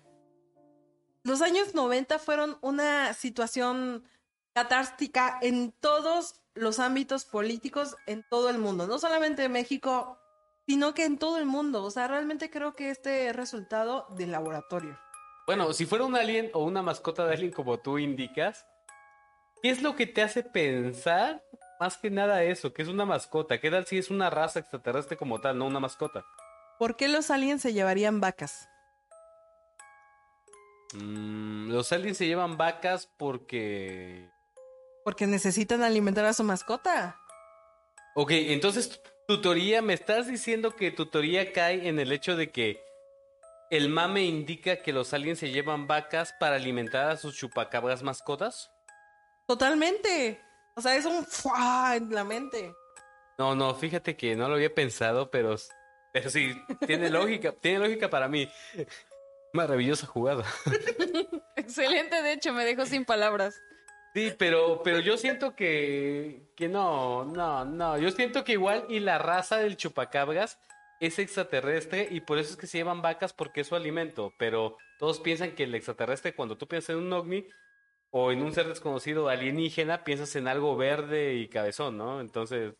Los 1.23 1.41
años 1.41 1.73
90 1.73 2.19
fueron 2.19 2.57
una 2.61 3.13
situación 3.13 4.03
catástica 4.53 5.39
en 5.41 5.71
todos 5.71 6.41
los 6.53 6.79
ámbitos 6.79 7.25
políticos 7.25 7.95
en 8.07 8.23
todo 8.29 8.49
el 8.49 8.57
mundo, 8.57 8.87
no 8.87 8.99
solamente 8.99 9.43
en 9.43 9.51
México, 9.51 10.17
sino 10.67 10.93
que 10.93 11.05
en 11.05 11.17
todo 11.17 11.37
el 11.37 11.45
mundo. 11.45 11.83
O 11.83 11.91
sea, 11.91 12.07
realmente 12.07 12.49
creo 12.49 12.73
que 12.73 12.89
este 12.89 13.27
es 13.27 13.35
resultado 13.35 14.07
del 14.11 14.31
laboratorio. 14.31 14.97
Bueno, 15.45 15.73
si 15.73 15.85
fuera 15.85 16.05
un 16.05 16.15
alien 16.15 16.49
o 16.53 16.63
una 16.63 16.81
mascota 16.81 17.25
de 17.25 17.33
alien 17.33 17.51
como 17.51 17.77
tú 17.77 17.99
indicas, 17.99 18.65
¿qué 19.61 19.69
es 19.69 19.81
lo 19.81 19.95
que 19.95 20.07
te 20.07 20.23
hace 20.23 20.43
pensar 20.43 21.43
más 21.79 21.97
que 21.97 22.09
nada 22.09 22.43
eso? 22.43 22.73
Que 22.73 22.81
es 22.81 22.87
una 22.87 23.05
mascota. 23.05 23.59
¿Qué 23.59 23.69
tal 23.69 23.85
si 23.85 23.97
es 23.97 24.09
una 24.09 24.29
raza 24.29 24.59
extraterrestre 24.59 25.17
como 25.17 25.39
tal, 25.41 25.57
no 25.57 25.65
una 25.65 25.79
mascota? 25.79 26.25
¿Por 26.77 26.95
qué 26.97 27.07
los 27.07 27.31
aliens 27.31 27.61
se 27.61 27.73
llevarían 27.73 28.19
vacas? 28.19 28.69
Mm, 30.93 31.71
los 31.71 31.91
aliens 31.91 32.17
se 32.17 32.27
llevan 32.27 32.57
vacas 32.57 33.09
porque... 33.17 34.29
Porque 35.03 35.27
necesitan 35.27 35.83
alimentar 35.83 36.25
a 36.25 36.33
su 36.33 36.43
mascota. 36.43 37.17
Ok, 38.15 38.31
entonces 38.31 39.01
tu 39.27 39.41
teoría, 39.41 39.81
me 39.81 39.93
estás 39.93 40.27
diciendo 40.27 40.75
que 40.75 40.91
tu 40.91 41.07
teoría 41.07 41.51
cae 41.51 41.87
en 41.87 41.99
el 41.99 42.11
hecho 42.11 42.35
de 42.35 42.51
que 42.51 42.83
el 43.71 43.89
mame 43.89 44.23
indica 44.23 44.77
que 44.77 44.93
los 44.93 45.13
aliens 45.13 45.39
se 45.39 45.49
llevan 45.49 45.87
vacas 45.87 46.33
para 46.39 46.55
alimentar 46.55 47.09
a 47.09 47.17
sus 47.17 47.35
chupacabras 47.35 48.03
mascotas? 48.03 48.71
Totalmente. 49.47 50.41
O 50.75 50.81
sea, 50.81 50.95
es 50.95 51.05
un 51.05 51.25
en 51.93 52.13
la 52.13 52.23
mente. 52.23 52.73
No, 53.37 53.55
no, 53.55 53.73
fíjate 53.75 54.15
que 54.15 54.35
no 54.35 54.47
lo 54.47 54.55
había 54.55 54.73
pensado, 54.73 55.31
pero, 55.31 55.55
pero 56.15 56.29
sí, 56.29 56.55
tiene 56.87 57.09
lógica, 57.09 57.51
tiene 57.51 57.79
lógica 57.79 58.09
para 58.09 58.29
mí. 58.29 58.49
Maravillosa 59.51 60.07
jugada. 60.07 60.45
Excelente, 61.57 62.21
de 62.21 62.31
hecho, 62.31 62.53
me 62.53 62.63
dejó 62.63 62.85
sin 62.85 63.03
palabras. 63.03 63.61
Sí, 64.13 64.33
pero, 64.37 64.81
pero 64.81 65.01
yo 65.01 65.17
siento 65.17 65.57
que, 65.57 66.43
que 66.55 66.69
no, 66.69 67.25
no, 67.25 67.65
no. 67.65 67.97
Yo 67.97 68.11
siento 68.11 68.45
que 68.45 68.53
igual 68.53 68.85
y 68.87 69.01
la 69.01 69.17
raza 69.17 69.57
del 69.57 69.75
chupacabras 69.75 70.57
es 71.01 71.19
extraterrestre 71.19 72.07
y 72.09 72.21
por 72.21 72.37
eso 72.37 72.51
es 72.51 72.55
que 72.55 72.67
se 72.67 72.77
llevan 72.77 73.01
vacas 73.01 73.33
porque 73.33 73.59
es 73.59 73.67
su 73.67 73.75
alimento. 73.75 74.33
Pero 74.39 74.77
todos 74.97 75.19
piensan 75.19 75.51
que 75.51 75.63
el 75.63 75.75
extraterrestre, 75.75 76.33
cuando 76.33 76.57
tú 76.57 76.65
piensas 76.65 76.91
en 76.91 77.03
un 77.03 77.11
ovni 77.11 77.45
o 78.11 78.31
en 78.31 78.41
un 78.41 78.53
ser 78.53 78.69
desconocido 78.69 79.27
alienígena, 79.27 80.05
piensas 80.05 80.33
en 80.37 80.47
algo 80.47 80.77
verde 80.77 81.33
y 81.33 81.49
cabezón, 81.49 81.97
¿no? 81.97 82.21
Entonces, 82.21 82.73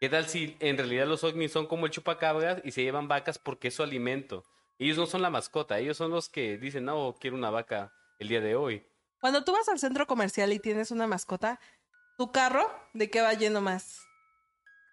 ¿qué 0.00 0.08
tal 0.08 0.26
si 0.26 0.56
en 0.60 0.76
realidad 0.76 1.06
los 1.06 1.24
ovnis 1.24 1.52
son 1.52 1.66
como 1.66 1.86
el 1.86 1.92
chupacabras 1.92 2.60
y 2.64 2.72
se 2.72 2.82
llevan 2.82 3.08
vacas 3.08 3.38
porque 3.38 3.68
es 3.68 3.74
su 3.74 3.82
alimento? 3.82 4.44
Ellos 4.78 4.98
no 4.98 5.06
son 5.06 5.22
la 5.22 5.30
mascota, 5.30 5.78
ellos 5.78 5.96
son 5.96 6.10
los 6.10 6.28
que 6.28 6.58
dicen, 6.58 6.84
no, 6.84 7.16
quiero 7.18 7.36
una 7.36 7.50
vaca 7.50 7.92
el 8.18 8.28
día 8.28 8.40
de 8.40 8.56
hoy. 8.56 8.86
Cuando 9.20 9.44
tú 9.44 9.52
vas 9.52 9.68
al 9.68 9.78
centro 9.78 10.06
comercial 10.06 10.52
y 10.52 10.58
tienes 10.58 10.90
una 10.90 11.06
mascota, 11.06 11.58
¿tu 12.18 12.30
carro 12.30 12.70
de 12.92 13.10
qué 13.10 13.22
va 13.22 13.32
lleno 13.32 13.60
más? 13.60 14.02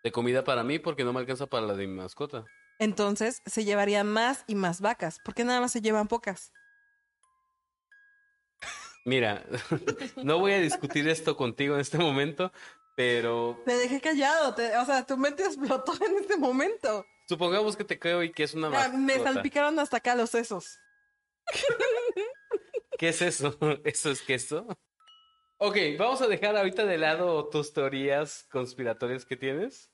De 0.03 0.11
comida 0.11 0.43
para 0.43 0.63
mí 0.63 0.79
porque 0.79 1.03
no 1.03 1.13
me 1.13 1.19
alcanza 1.19 1.47
para 1.47 1.65
la 1.67 1.73
de 1.73 1.87
mi 1.87 1.95
mascota. 1.95 2.45
Entonces 2.79 3.41
se 3.45 3.65
llevaría 3.65 4.03
más 4.03 4.43
y 4.47 4.55
más 4.55 4.81
vacas. 4.81 5.19
¿Por 5.23 5.33
qué 5.33 5.43
nada 5.43 5.61
más 5.61 5.71
se 5.71 5.81
llevan 5.81 6.07
pocas? 6.07 6.53
Mira, 9.05 9.43
no 10.23 10.39
voy 10.39 10.53
a 10.53 10.59
discutir 10.59 11.07
esto 11.09 11.35
contigo 11.35 11.75
en 11.75 11.81
este 11.81 11.97
momento, 11.97 12.53
pero 12.95 13.61
Te 13.65 13.75
dejé 13.75 13.99
callado. 14.01 14.53
te- 14.55 14.75
o 14.77 14.85
sea, 14.85 15.05
tu 15.05 15.17
mente 15.17 15.43
explotó 15.43 15.93
en 16.05 16.17
este 16.17 16.37
momento. 16.37 17.05
supongamos 17.27 17.75
que 17.75 17.83
te 17.83 17.97
creo 17.99 18.23
y 18.23 18.31
que 18.31 18.43
es 18.43 18.53
una 18.53 18.67
Ah, 18.73 18.89
me 18.89 19.19
salpicaron 19.19 19.79
hasta 19.79 19.97
acá 19.97 20.15
los 20.15 20.29
sesos. 20.29 20.79
¿Qué 22.97 23.09
es 23.09 23.21
eso? 23.21 23.57
¿Eso 23.83 24.11
es 24.11 24.21
queso? 24.21 24.67
Ok, 25.57 25.77
vamos 25.97 26.21
a 26.21 26.27
dejar 26.27 26.55
ahorita 26.57 26.85
de 26.85 26.97
lado 26.97 27.47
tus 27.49 27.73
teorías 27.73 28.45
conspiratorias 28.51 29.25
que 29.25 29.37
tienes. 29.37 29.89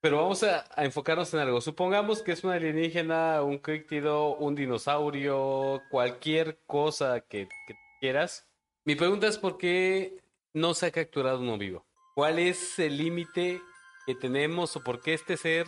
Pero 0.00 0.16
vamos 0.16 0.42
a, 0.42 0.64
a 0.74 0.84
enfocarnos 0.84 1.32
en 1.32 1.40
algo. 1.40 1.60
Supongamos 1.60 2.22
que 2.22 2.32
es 2.32 2.42
un 2.42 2.50
alienígena, 2.50 3.42
un 3.42 3.58
críptido, 3.58 4.34
un 4.36 4.56
dinosaurio, 4.56 5.80
cualquier 5.90 6.60
cosa 6.66 7.20
que, 7.20 7.48
que 7.68 7.74
quieras. 8.00 8.48
Mi 8.84 8.96
pregunta 8.96 9.28
es 9.28 9.38
por 9.38 9.58
qué 9.58 10.20
no 10.54 10.74
se 10.74 10.86
ha 10.86 10.90
capturado 10.90 11.38
uno 11.38 11.56
vivo. 11.56 11.86
¿Cuál 12.14 12.38
es 12.38 12.78
el 12.78 12.98
límite 12.98 13.62
que 14.04 14.14
tenemos 14.14 14.76
o 14.76 14.84
por 14.84 15.00
qué 15.00 15.14
este 15.14 15.38
ser 15.38 15.66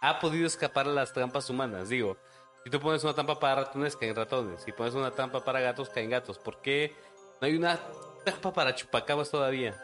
ha 0.00 0.18
podido 0.18 0.46
escapar 0.46 0.86
a 0.86 0.92
las 0.92 1.12
trampas 1.12 1.50
humanas? 1.50 1.90
Digo, 1.90 2.16
si 2.64 2.70
tú 2.70 2.80
pones 2.80 3.04
una 3.04 3.12
trampa 3.12 3.38
para 3.38 3.64
ratones, 3.64 3.94
caen 3.94 4.16
ratones. 4.16 4.62
Si 4.62 4.72
pones 4.72 4.94
una 4.94 5.10
trampa 5.10 5.44
para 5.44 5.60
gatos, 5.60 5.90
caen 5.90 6.08
gatos. 6.08 6.38
¿Por 6.38 6.62
qué 6.62 6.96
no 7.38 7.46
hay 7.46 7.56
una 7.56 7.78
trampa 8.24 8.50
para 8.54 8.74
chupacabras 8.74 9.30
todavía? 9.30 9.78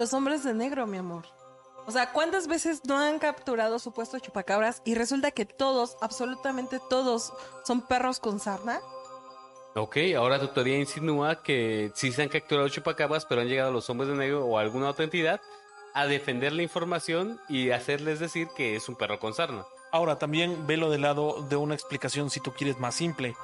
Los 0.00 0.12
hombres 0.12 0.42
de 0.42 0.52
negro, 0.52 0.84
mi 0.88 0.98
amor. 0.98 1.24
O 1.86 1.92
sea, 1.92 2.12
¿cuántas 2.12 2.48
veces 2.48 2.84
no 2.84 2.98
han 2.98 3.20
capturado 3.20 3.78
supuestos 3.78 4.22
chupacabras 4.22 4.82
y 4.84 4.96
resulta 4.96 5.30
que 5.30 5.46
todos, 5.46 5.96
absolutamente 6.00 6.80
todos, 6.90 7.32
son 7.64 7.86
perros 7.86 8.18
con 8.18 8.40
sarna? 8.40 8.80
Ok, 9.78 9.98
ahora 10.16 10.40
tu 10.40 10.48
teoría 10.48 10.78
insinúa 10.78 11.42
que 11.42 11.92
sí 11.94 12.10
se 12.10 12.22
han 12.22 12.30
capturado 12.30 12.66
chupacabras, 12.66 13.26
pero 13.26 13.42
han 13.42 13.48
llegado 13.48 13.70
los 13.70 13.90
hombres 13.90 14.08
de 14.08 14.16
negro 14.16 14.46
o 14.46 14.56
alguna 14.56 14.88
otra 14.88 15.04
entidad 15.04 15.38
a 15.92 16.06
defender 16.06 16.54
la 16.54 16.62
información 16.62 17.38
y 17.46 17.72
hacerles 17.72 18.18
decir 18.18 18.48
que 18.56 18.74
es 18.74 18.88
un 18.88 18.96
perro 18.96 19.18
con 19.18 19.34
sarna. 19.34 19.66
Ahora, 19.92 20.18
también 20.18 20.66
velo 20.66 20.88
del 20.88 21.02
lado 21.02 21.42
de 21.50 21.56
una 21.56 21.74
explicación 21.74 22.30
si 22.30 22.40
tú 22.40 22.54
quieres 22.54 22.78
más 22.78 22.94
simple. 22.94 23.36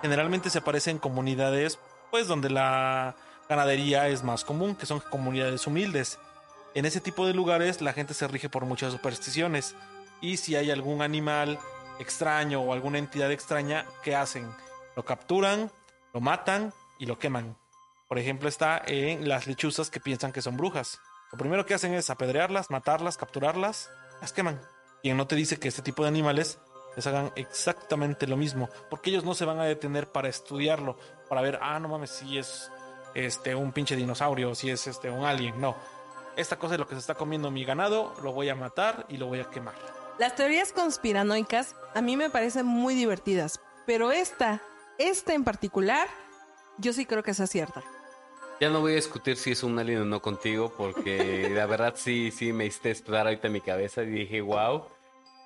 Generalmente 0.00 0.48
se 0.48 0.58
aparece 0.58 0.90
en 0.90 0.98
comunidades, 0.98 1.78
pues 2.10 2.26
donde 2.26 2.48
la 2.48 3.14
ganadería 3.46 4.08
es 4.08 4.24
más 4.24 4.46
común, 4.46 4.76
que 4.76 4.86
son 4.86 5.00
comunidades 5.00 5.66
humildes. 5.66 6.18
En 6.74 6.86
ese 6.86 7.02
tipo 7.02 7.26
de 7.26 7.34
lugares 7.34 7.82
la 7.82 7.92
gente 7.92 8.14
se 8.14 8.26
rige 8.28 8.48
por 8.48 8.64
muchas 8.64 8.94
supersticiones. 8.94 9.74
Y 10.22 10.38
si 10.38 10.56
hay 10.56 10.70
algún 10.70 11.02
animal 11.02 11.58
extraño 11.98 12.62
o 12.62 12.72
alguna 12.72 12.96
entidad 12.96 13.30
extraña, 13.30 13.84
¿qué 14.02 14.16
hacen? 14.16 14.48
Lo 14.96 15.04
capturan, 15.04 15.70
lo 16.12 16.20
matan 16.20 16.72
y 16.98 17.06
lo 17.06 17.18
queman. 17.18 17.56
Por 18.08 18.18
ejemplo, 18.18 18.48
está 18.48 18.82
en 18.86 19.28
las 19.28 19.46
lechuzas 19.46 19.90
que 19.90 20.00
piensan 20.00 20.32
que 20.32 20.42
son 20.42 20.56
brujas. 20.56 20.98
Lo 21.30 21.38
primero 21.38 21.66
que 21.66 21.74
hacen 21.74 21.92
es 21.94 22.10
apedrearlas, 22.10 22.70
matarlas, 22.70 23.16
capturarlas, 23.16 23.90
las 24.20 24.32
queman. 24.32 24.60
Quien 25.02 25.16
no 25.16 25.26
te 25.26 25.36
dice 25.36 25.58
que 25.58 25.68
este 25.68 25.82
tipo 25.82 26.02
de 26.02 26.08
animales 26.08 26.58
les 26.96 27.06
hagan 27.06 27.30
exactamente 27.36 28.26
lo 28.26 28.36
mismo, 28.36 28.70
porque 28.88 29.10
ellos 29.10 29.24
no 29.24 29.34
se 29.34 29.44
van 29.44 29.60
a 29.60 29.64
detener 29.64 30.10
para 30.10 30.28
estudiarlo, 30.28 30.96
para 31.28 31.42
ver, 31.42 31.58
ah, 31.60 31.78
no 31.78 31.88
mames, 31.88 32.10
si 32.10 32.38
es 32.38 32.70
este 33.14 33.54
un 33.54 33.72
pinche 33.72 33.96
dinosaurio, 33.96 34.54
si 34.54 34.70
es 34.70 34.86
este 34.86 35.10
un 35.10 35.24
alien, 35.24 35.60
no. 35.60 35.76
Esta 36.36 36.58
cosa 36.58 36.74
es 36.74 36.80
lo 36.80 36.86
que 36.86 36.94
se 36.94 37.00
está 37.00 37.14
comiendo 37.14 37.50
mi 37.50 37.64
ganado, 37.64 38.14
lo 38.22 38.32
voy 38.32 38.48
a 38.48 38.54
matar 38.54 39.06
y 39.08 39.18
lo 39.18 39.26
voy 39.26 39.40
a 39.40 39.50
quemar. 39.50 39.74
Las 40.18 40.34
teorías 40.34 40.72
conspiranoicas 40.72 41.76
a 41.94 42.00
mí 42.00 42.16
me 42.16 42.30
parecen 42.30 42.64
muy 42.64 42.94
divertidas, 42.94 43.60
pero 43.86 44.12
esta, 44.12 44.62
esta 44.98 45.34
en 45.34 45.44
particular, 45.44 46.08
yo 46.78 46.92
sí 46.92 47.06
creo 47.06 47.22
que 47.22 47.32
es 47.32 47.50
cierta. 47.50 47.82
Ya 48.60 48.70
no 48.70 48.80
voy 48.80 48.92
a 48.92 48.96
discutir 48.96 49.36
si 49.36 49.52
es 49.52 49.62
un 49.62 49.78
alien 49.78 50.02
o 50.02 50.04
no 50.04 50.22
contigo, 50.22 50.72
porque 50.76 51.50
la 51.54 51.66
verdad 51.66 51.94
sí, 51.96 52.30
sí 52.30 52.52
me 52.52 52.66
hiciste 52.66 52.90
explotar 52.90 53.26
ahorita 53.26 53.48
en 53.48 53.52
mi 53.52 53.60
cabeza 53.60 54.02
y 54.02 54.06
dije, 54.06 54.40
wow. 54.40 54.84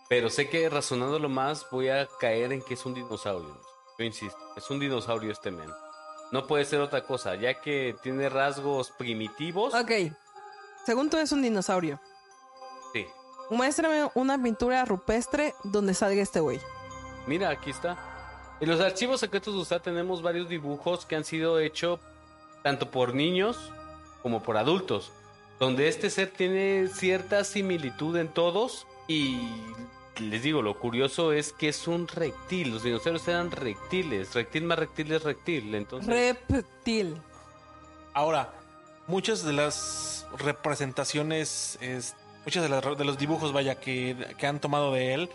Pero 0.08 0.30
sé 0.30 0.48
que 0.48 0.68
razonándolo 0.68 1.28
más 1.28 1.66
voy 1.70 1.88
a 1.88 2.08
caer 2.18 2.52
en 2.52 2.62
que 2.62 2.74
es 2.74 2.84
un 2.84 2.94
dinosaurio. 2.94 3.60
Yo 3.98 4.04
insisto, 4.04 4.38
es 4.56 4.68
un 4.70 4.80
dinosaurio 4.80 5.30
este 5.30 5.50
men. 5.50 5.70
No 6.32 6.46
puede 6.46 6.64
ser 6.64 6.80
otra 6.80 7.04
cosa, 7.04 7.34
ya 7.34 7.60
que 7.60 7.96
tiene 8.02 8.28
rasgos 8.28 8.90
primitivos. 8.92 9.74
Ok, 9.74 9.90
según 10.86 11.10
tú 11.10 11.18
es 11.18 11.32
un 11.32 11.42
dinosaurio. 11.42 12.00
Sí. 12.92 13.06
Muéstrame 13.50 14.08
una 14.14 14.40
pintura 14.40 14.84
rupestre 14.84 15.54
donde 15.64 15.94
salga 15.94 16.22
este 16.22 16.40
güey. 16.40 16.60
Mira, 17.26 17.50
aquí 17.50 17.70
está. 17.70 18.09
En 18.60 18.68
los 18.68 18.80
archivos 18.80 19.20
secretos 19.20 19.54
de 19.54 19.60
USA 19.60 19.80
tenemos 19.80 20.22
varios 20.22 20.48
dibujos 20.48 21.06
que 21.06 21.16
han 21.16 21.24
sido 21.24 21.58
hechos 21.58 21.98
tanto 22.62 22.90
por 22.90 23.14
niños 23.14 23.72
como 24.22 24.42
por 24.42 24.58
adultos, 24.58 25.12
donde 25.58 25.88
este 25.88 26.10
ser 26.10 26.28
tiene 26.30 26.88
cierta 26.88 27.42
similitud 27.44 28.16
en 28.16 28.28
todos 28.28 28.86
y 29.08 29.48
les 30.18 30.42
digo, 30.42 30.60
lo 30.60 30.78
curioso 30.78 31.32
es 31.32 31.52
que 31.54 31.70
es 31.70 31.88
un 31.88 32.06
reptil, 32.06 32.70
los 32.72 32.82
dinosaurios 32.82 33.26
eran 33.28 33.50
reptiles, 33.50 34.34
reptil 34.34 34.64
más 34.64 34.78
reptil 34.78 35.10
es 35.12 35.22
reptil, 35.22 35.74
entonces... 35.74 36.42
Reptil. 36.46 37.16
Ahora, 38.12 38.52
muchas 39.06 39.42
de 39.42 39.54
las 39.54 40.26
representaciones, 40.36 41.78
es, 41.80 42.14
muchos 42.44 42.62
de, 42.62 42.68
las- 42.68 42.98
de 42.98 43.04
los 43.06 43.16
dibujos, 43.16 43.54
vaya, 43.54 43.76
que, 43.80 44.34
que 44.36 44.46
han 44.46 44.60
tomado 44.60 44.92
de 44.92 45.14
él, 45.14 45.30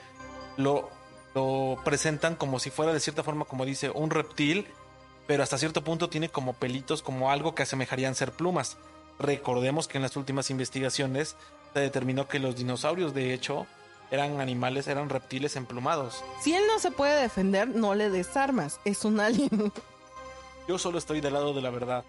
lo, 0.57 0.89
lo 1.35 1.77
presentan 1.83 2.35
como 2.35 2.59
si 2.59 2.71
fuera 2.71 2.93
de 2.93 2.99
cierta 3.01 3.21
forma, 3.21 3.45
como 3.45 3.65
dice, 3.65 3.91
un 3.91 4.09
reptil, 4.09 4.65
pero 5.27 5.43
hasta 5.43 5.57
cierto 5.57 5.83
punto 5.83 6.09
tiene 6.09 6.29
como 6.29 6.53
pelitos, 6.53 7.03
como 7.03 7.29
algo 7.29 7.53
que 7.53 7.63
asemejarían 7.63 8.15
ser 8.15 8.31
plumas. 8.31 8.77
Recordemos 9.19 9.87
que 9.87 9.97
en 9.97 10.03
las 10.03 10.15
últimas 10.15 10.49
investigaciones 10.49 11.35
se 11.73 11.79
determinó 11.81 12.27
que 12.29 12.39
los 12.39 12.55
dinosaurios, 12.55 13.13
de 13.13 13.33
hecho, 13.33 13.67
eran 14.11 14.39
animales, 14.39 14.87
eran 14.87 15.09
reptiles 15.09 15.57
emplumados. 15.57 16.23
Si 16.41 16.53
él 16.53 16.63
no 16.67 16.79
se 16.79 16.91
puede 16.91 17.21
defender, 17.21 17.67
no 17.67 17.95
le 17.95 18.09
des 18.09 18.37
armas. 18.37 18.79
Es 18.85 19.03
un 19.03 19.19
alien. 19.19 19.73
Yo 20.69 20.77
solo 20.77 20.97
estoy 20.97 21.19
del 21.19 21.33
lado 21.33 21.53
de 21.53 21.61
la 21.61 21.69
verdad, 21.69 22.05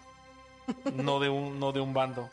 no 0.94 1.18
de 1.18 1.28
un, 1.28 1.58
no 1.58 1.72
de 1.72 1.80
un 1.80 1.92
bando. 1.92 2.30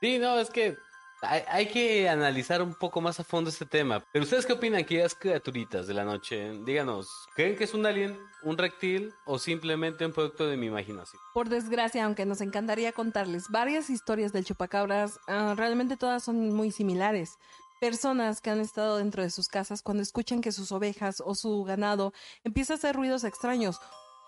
Sí, 0.00 0.18
no, 0.18 0.38
es 0.38 0.50
que 0.50 0.76
hay, 1.26 1.66
que 1.66 2.08
analizar 2.08 2.62
un 2.62 2.74
poco 2.74 3.00
más 3.00 3.20
a 3.20 3.24
fondo 3.24 3.50
este 3.50 3.66
tema. 3.66 4.04
Pero 4.12 4.24
ustedes 4.24 4.46
qué 4.46 4.52
opinan, 4.52 4.80
aquellas 4.80 5.14
criaturitas 5.14 5.86
de 5.86 5.94
la 5.94 6.04
noche? 6.04 6.52
Díganos, 6.64 7.08
¿creen 7.34 7.56
que 7.56 7.64
es 7.64 7.74
un 7.74 7.86
alien, 7.86 8.18
un 8.42 8.58
reptil 8.58 9.12
o 9.24 9.38
simplemente 9.38 10.04
un 10.04 10.12
producto 10.12 10.46
de 10.46 10.56
mi 10.56 10.66
imaginación? 10.66 11.20
Por 11.32 11.48
desgracia, 11.48 12.04
aunque 12.04 12.26
nos 12.26 12.40
encantaría 12.40 12.92
contarles 12.92 13.48
varias 13.48 13.90
historias 13.90 14.32
del 14.32 14.44
chupacabras, 14.44 15.18
ah, 15.26 15.54
realmente 15.56 15.96
todas 15.96 16.22
son 16.22 16.54
muy 16.54 16.70
similares. 16.70 17.38
Personas 17.80 18.40
que 18.40 18.50
han 18.50 18.60
estado 18.60 18.98
dentro 18.98 19.22
de 19.22 19.30
sus 19.30 19.48
casas 19.48 19.82
cuando 19.82 20.02
escuchan 20.02 20.40
que 20.40 20.52
sus 20.52 20.72
ovejas 20.72 21.22
o 21.24 21.34
su 21.34 21.64
ganado 21.64 22.12
empieza 22.44 22.74
a 22.74 22.76
hacer 22.76 22.96
ruidos 22.96 23.24
extraños 23.24 23.80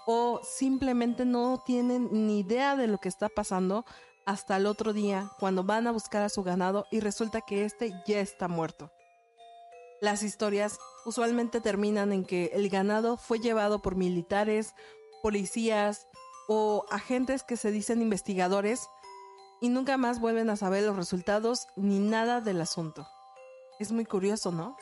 o 0.06 0.40
simplemente 0.44 1.24
no 1.24 1.62
tienen 1.66 2.08
ni 2.12 2.40
idea 2.40 2.76
de 2.76 2.86
lo 2.86 2.98
que 2.98 3.08
está 3.08 3.28
pasando 3.28 3.84
hasta 4.26 4.56
el 4.56 4.66
otro 4.66 4.92
día 4.92 5.30
cuando 5.38 5.64
van 5.64 5.86
a 5.86 5.92
buscar 5.92 6.22
a 6.22 6.28
su 6.28 6.42
ganado 6.42 6.86
y 6.90 7.00
resulta 7.00 7.40
que 7.40 7.64
este 7.64 7.92
ya 8.06 8.20
está 8.20 8.48
muerto. 8.48 8.90
Las 10.00 10.22
historias 10.22 10.78
usualmente 11.06 11.60
terminan 11.60 12.12
en 12.12 12.24
que 12.24 12.50
el 12.52 12.68
ganado 12.68 13.16
fue 13.16 13.38
llevado 13.38 13.80
por 13.80 13.96
militares, 13.96 14.74
policías 15.22 16.06
o 16.48 16.84
agentes 16.90 17.42
que 17.42 17.56
se 17.56 17.70
dicen 17.70 18.02
investigadores 18.02 18.88
y 19.62 19.70
nunca 19.70 19.96
más 19.96 20.20
vuelven 20.20 20.50
a 20.50 20.56
saber 20.56 20.82
los 20.84 20.96
resultados 20.96 21.66
ni 21.76 21.98
nada 21.98 22.40
del 22.42 22.60
asunto. 22.60 23.06
Es 23.78 23.90
muy 23.90 24.04
curioso, 24.04 24.52
¿no? 24.52 24.76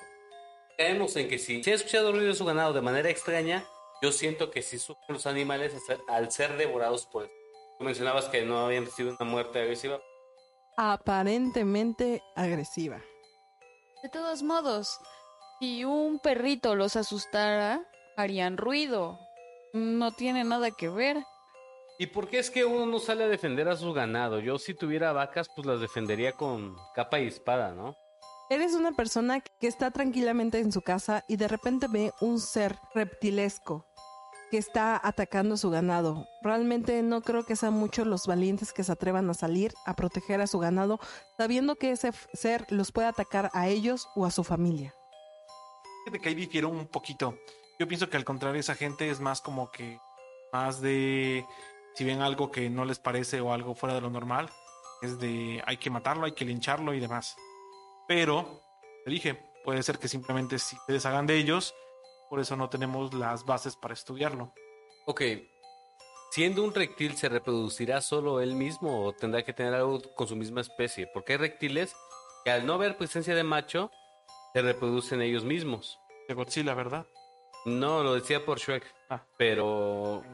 Creemos 0.76 1.14
en 1.14 1.28
que 1.28 1.38
si 1.38 1.62
se 1.62 1.70
ha 1.70 1.74
escuchado 1.74 2.10
el 2.10 2.20
de 2.26 2.34
su 2.34 2.44
ganado 2.44 2.72
de 2.72 2.80
manera 2.80 3.08
extraña, 3.08 3.64
yo 4.02 4.10
siento 4.10 4.50
que 4.50 4.62
sí 4.62 4.78
sufren 4.78 5.14
los 5.14 5.26
animales 5.26 5.72
al 6.08 6.32
ser- 6.32 6.56
devorados 6.56 7.06
por 7.06 7.24
esto. 7.24 7.34
Tú 7.78 7.84
mencionabas 7.84 8.26
que 8.26 8.44
no 8.44 8.66
habían 8.66 8.84
recibido 8.84 9.16
una 9.18 9.30
muerte 9.30 9.60
agresiva. 9.60 10.00
Aparentemente 10.76 12.22
agresiva. 12.36 13.00
De 14.02 14.08
todos 14.08 14.42
modos, 14.42 14.98
si 15.60 15.84
un 15.84 16.18
perrito 16.18 16.74
los 16.74 16.96
asustara, 16.96 17.82
harían 18.16 18.56
ruido. 18.56 19.18
No 19.72 20.12
tiene 20.12 20.44
nada 20.44 20.70
que 20.70 20.88
ver. 20.88 21.24
¿Y 21.98 22.06
por 22.06 22.28
qué 22.28 22.38
es 22.38 22.50
que 22.50 22.64
uno 22.64 22.86
no 22.86 22.98
sale 22.98 23.24
a 23.24 23.28
defender 23.28 23.68
a 23.68 23.76
su 23.76 23.92
ganado? 23.92 24.40
Yo 24.40 24.58
si 24.58 24.74
tuviera 24.74 25.12
vacas, 25.12 25.48
pues 25.54 25.66
las 25.66 25.80
defendería 25.80 26.32
con 26.32 26.76
capa 26.94 27.20
y 27.20 27.28
espada, 27.28 27.72
¿no? 27.72 27.96
Eres 28.50 28.74
una 28.74 28.92
persona 28.92 29.40
que 29.40 29.66
está 29.66 29.90
tranquilamente 29.90 30.58
en 30.58 30.70
su 30.70 30.82
casa 30.82 31.24
y 31.28 31.36
de 31.36 31.48
repente 31.48 31.86
ve 31.88 32.12
un 32.20 32.40
ser 32.40 32.76
reptilesco 32.94 33.86
está 34.56 35.00
atacando 35.02 35.54
a 35.54 35.58
su 35.58 35.70
ganado. 35.70 36.28
Realmente 36.42 37.02
no 37.02 37.22
creo 37.22 37.44
que 37.44 37.56
sean 37.56 37.74
muchos 37.74 38.06
los 38.06 38.26
valientes 38.26 38.72
que 38.72 38.84
se 38.84 38.92
atrevan 38.92 39.28
a 39.30 39.34
salir 39.34 39.72
a 39.86 39.94
proteger 39.94 40.40
a 40.40 40.46
su 40.46 40.58
ganado, 40.58 40.98
sabiendo 41.36 41.76
que 41.76 41.90
ese 41.90 42.12
ser 42.32 42.66
los 42.70 42.92
puede 42.92 43.08
atacar 43.08 43.50
a 43.52 43.68
ellos 43.68 44.08
o 44.14 44.26
a 44.26 44.30
su 44.30 44.44
familia. 44.44 44.94
Fíjate 46.04 46.20
que 46.20 46.28
ahí 46.28 46.34
difiero 46.34 46.68
un 46.68 46.86
poquito. 46.86 47.38
Yo 47.78 47.88
pienso 47.88 48.08
que 48.08 48.16
al 48.16 48.24
contrario, 48.24 48.60
esa 48.60 48.74
gente 48.74 49.10
es 49.10 49.20
más 49.20 49.40
como 49.40 49.70
que 49.70 49.98
más 50.52 50.80
de 50.80 51.44
si 51.94 52.04
ven 52.04 52.22
algo 52.22 52.50
que 52.50 52.70
no 52.70 52.84
les 52.84 52.98
parece 52.98 53.40
o 53.40 53.52
algo 53.52 53.74
fuera 53.74 53.94
de 53.94 54.00
lo 54.00 54.10
normal, 54.10 54.50
es 55.02 55.18
de 55.18 55.62
hay 55.66 55.76
que 55.76 55.90
matarlo, 55.90 56.26
hay 56.26 56.32
que 56.32 56.44
lincharlo 56.44 56.94
y 56.94 57.00
demás. 57.00 57.36
Pero, 58.06 58.60
te 59.04 59.10
dije, 59.10 59.40
puede 59.64 59.82
ser 59.82 59.98
que 59.98 60.08
simplemente 60.08 60.58
si 60.58 60.76
se 60.86 60.92
deshagan 60.92 61.26
de 61.26 61.36
ellos, 61.36 61.74
por 62.34 62.40
eso 62.40 62.56
no 62.56 62.68
tenemos 62.68 63.14
las 63.14 63.44
bases 63.46 63.76
para 63.76 63.94
estudiarlo. 63.94 64.52
Ok. 65.06 65.22
Siendo 66.32 66.64
un 66.64 66.74
reptil, 66.74 67.16
¿se 67.16 67.28
reproducirá 67.28 68.00
solo 68.00 68.40
él 68.40 68.56
mismo 68.56 69.06
o 69.06 69.12
tendrá 69.12 69.44
que 69.44 69.52
tener 69.52 69.72
algo 69.72 70.02
con 70.16 70.26
su 70.26 70.34
misma 70.34 70.60
especie? 70.60 71.06
Porque 71.06 71.34
hay 71.34 71.38
reptiles 71.38 71.94
que 72.44 72.50
al 72.50 72.66
no 72.66 72.74
haber 72.74 72.96
presencia 72.96 73.36
de 73.36 73.44
macho, 73.44 73.92
se 74.52 74.62
reproducen 74.62 75.22
ellos 75.22 75.44
mismos. 75.44 76.00
De 76.26 76.34
Godzilla, 76.34 76.74
¿verdad? 76.74 77.06
No, 77.66 78.02
lo 78.02 78.14
decía 78.14 78.44
por 78.44 78.58
Shrek. 78.58 78.82
Ah. 79.10 79.22
Pero 79.38 80.24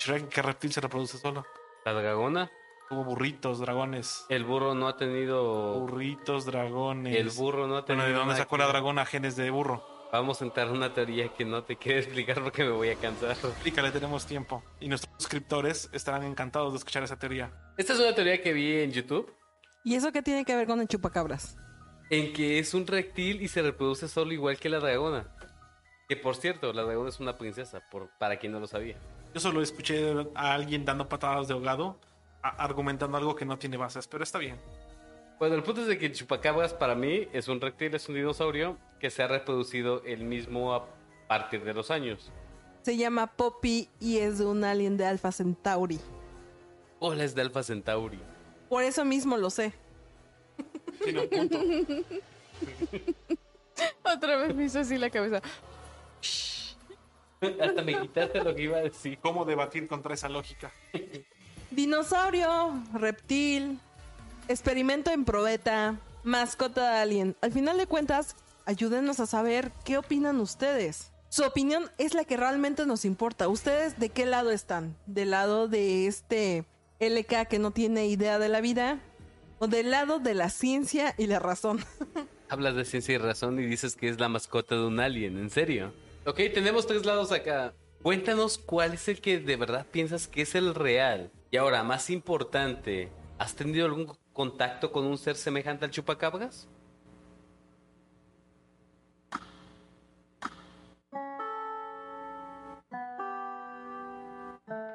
Shrek, 0.00 0.28
¿qué 0.30 0.42
reptil 0.42 0.72
se 0.72 0.80
reproduce 0.80 1.18
solo? 1.18 1.44
la 1.84 1.92
dragona, 1.92 2.50
Hubo 2.90 3.04
burritos, 3.04 3.60
dragones. 3.60 4.26
el 4.28 4.42
burro 4.42 4.74
no 4.74 4.88
ha 4.88 4.96
tenido... 4.96 5.78
Burritos, 5.78 6.46
dragones. 6.46 7.16
El 7.16 7.30
burro 7.30 7.68
no 7.68 7.76
ha 7.76 7.84
tenido... 7.84 8.06
Bueno, 8.06 8.18
¿de 8.18 8.24
dónde 8.26 8.42
sacó 8.42 8.56
la 8.58 8.66
dragona 8.66 9.06
genes 9.06 9.36
de 9.36 9.50
burro? 9.50 9.93
Vamos 10.14 10.40
a 10.40 10.44
entrar 10.44 10.68
en 10.68 10.74
una 10.74 10.94
teoría 10.94 11.28
que 11.34 11.44
no 11.44 11.64
te 11.64 11.74
quiero 11.76 11.98
explicar 12.02 12.40
porque 12.40 12.62
me 12.62 12.70
voy 12.70 12.88
a 12.88 12.94
cansar. 12.94 13.32
Explícale, 13.32 13.90
tenemos 13.90 14.24
tiempo. 14.24 14.62
Y 14.78 14.86
nuestros 14.88 15.12
suscriptores 15.18 15.90
estarán 15.92 16.22
encantados 16.22 16.72
de 16.72 16.78
escuchar 16.78 17.02
esa 17.02 17.18
teoría. 17.18 17.50
Esta 17.76 17.94
es 17.94 17.98
una 17.98 18.14
teoría 18.14 18.40
que 18.40 18.52
vi 18.52 18.76
en 18.82 18.92
YouTube. 18.92 19.28
¿Y 19.82 19.96
eso 19.96 20.12
qué 20.12 20.22
tiene 20.22 20.44
que 20.44 20.54
ver 20.54 20.68
con 20.68 20.80
el 20.80 20.86
chupacabras? 20.86 21.56
En 22.10 22.32
que 22.32 22.60
es 22.60 22.74
un 22.74 22.86
reptil 22.86 23.42
y 23.42 23.48
se 23.48 23.60
reproduce 23.62 24.06
solo 24.06 24.32
igual 24.32 24.56
que 24.56 24.68
la 24.68 24.78
dragona. 24.78 25.34
Que 26.08 26.16
por 26.16 26.36
cierto, 26.36 26.72
la 26.72 26.82
dragona 26.84 27.08
es 27.08 27.18
una 27.18 27.36
princesa, 27.36 27.82
por, 27.90 28.08
para 28.20 28.36
quien 28.38 28.52
no 28.52 28.60
lo 28.60 28.68
sabía. 28.68 28.96
Yo 29.34 29.40
solo 29.40 29.62
escuché 29.62 30.14
a 30.36 30.52
alguien 30.54 30.84
dando 30.84 31.08
patadas 31.08 31.48
de 31.48 31.54
ahogado, 31.54 31.98
a- 32.40 32.50
argumentando 32.62 33.16
algo 33.18 33.34
que 33.34 33.44
no 33.44 33.58
tiene 33.58 33.76
bases, 33.78 34.06
pero 34.06 34.22
está 34.22 34.38
bien. 34.38 34.58
Bueno, 35.38 35.56
el 35.56 35.62
punto 35.62 35.82
es 35.82 35.88
de 35.88 35.98
que 35.98 36.12
chupacabras 36.12 36.72
para 36.72 36.94
mí 36.94 37.28
es 37.32 37.48
un 37.48 37.60
reptil, 37.60 37.94
es 37.94 38.08
un 38.08 38.14
dinosaurio 38.14 38.78
que 39.00 39.10
se 39.10 39.22
ha 39.22 39.28
reproducido 39.28 40.02
el 40.04 40.24
mismo 40.24 40.74
a 40.74 40.86
partir 41.28 41.64
de 41.64 41.74
los 41.74 41.90
años. 41.90 42.30
Se 42.82 42.96
llama 42.96 43.26
Poppy 43.26 43.88
y 43.98 44.18
es 44.18 44.38
de 44.38 44.46
un 44.46 44.62
alien 44.62 44.96
de 44.96 45.06
Alpha 45.06 45.32
Centauri. 45.32 45.98
Hola, 47.00 47.24
es 47.24 47.34
de 47.34 47.42
Alpha 47.42 47.62
Centauri. 47.62 48.20
Por 48.68 48.82
eso 48.84 49.04
mismo 49.04 49.36
lo 49.36 49.50
sé. 49.50 49.72
Tiene 51.02 51.22
un 51.22 51.28
punto. 51.28 51.58
Otra 54.04 54.36
vez 54.36 54.54
me 54.54 54.64
hizo 54.64 54.80
así 54.80 54.96
la 54.96 55.10
cabeza. 55.10 55.42
Hasta 57.60 57.82
me 57.82 58.00
quitaste 58.00 58.42
lo 58.42 58.54
que 58.54 58.62
iba 58.62 58.78
a 58.78 58.82
decir. 58.82 59.18
¿Cómo 59.20 59.44
debatir 59.44 59.88
contra 59.88 60.14
esa 60.14 60.28
lógica? 60.28 60.72
Dinosaurio, 61.70 62.82
reptil, 62.94 63.80
experimento 64.48 65.10
en 65.10 65.24
probeta, 65.24 65.98
mascota 66.22 66.92
de 66.92 66.98
alien. 66.98 67.36
Al 67.40 67.52
final 67.52 67.78
de 67.78 67.86
cuentas, 67.86 68.36
ayúdenos 68.66 69.20
a 69.20 69.26
saber 69.26 69.72
qué 69.84 69.98
opinan 69.98 70.40
ustedes. 70.40 71.10
Su 71.28 71.44
opinión 71.44 71.90
es 71.98 72.14
la 72.14 72.24
que 72.24 72.36
realmente 72.36 72.86
nos 72.86 73.04
importa. 73.04 73.48
¿Ustedes 73.48 73.98
de 73.98 74.08
qué 74.08 74.26
lado 74.26 74.50
están? 74.50 74.96
¿Del 75.06 75.30
lado 75.30 75.66
de 75.68 76.06
este 76.06 76.64
LK 77.00 77.48
que 77.48 77.58
no 77.58 77.72
tiene 77.72 78.06
idea 78.06 78.38
de 78.38 78.48
la 78.48 78.60
vida? 78.60 79.00
¿O 79.58 79.66
del 79.66 79.90
lado 79.90 80.18
de 80.18 80.34
la 80.34 80.48
ciencia 80.48 81.14
y 81.18 81.26
la 81.26 81.38
razón? 81.38 81.84
Hablas 82.48 82.76
de 82.76 82.84
ciencia 82.84 83.14
y 83.14 83.18
razón 83.18 83.58
y 83.58 83.66
dices 83.66 83.96
que 83.96 84.08
es 84.08 84.20
la 84.20 84.28
mascota 84.28 84.76
de 84.76 84.86
un 84.86 85.00
alien, 85.00 85.38
¿en 85.38 85.50
serio? 85.50 85.92
Ok, 86.26 86.36
tenemos 86.54 86.86
tres 86.86 87.04
lados 87.04 87.32
acá. 87.32 87.74
Cuéntanos 88.02 88.58
cuál 88.58 88.94
es 88.94 89.08
el 89.08 89.20
que 89.20 89.40
de 89.40 89.56
verdad 89.56 89.86
piensas 89.90 90.28
que 90.28 90.42
es 90.42 90.54
el 90.54 90.74
real. 90.74 91.30
Y 91.50 91.56
ahora, 91.56 91.82
más 91.82 92.10
importante, 92.10 93.08
¿has 93.38 93.54
tenido 93.54 93.86
algún 93.86 94.06
contacto 94.34 94.92
con 94.92 95.06
un 95.06 95.16
ser 95.16 95.36
semejante 95.36 95.86
al 95.86 95.90
chupacabras? 95.90 96.68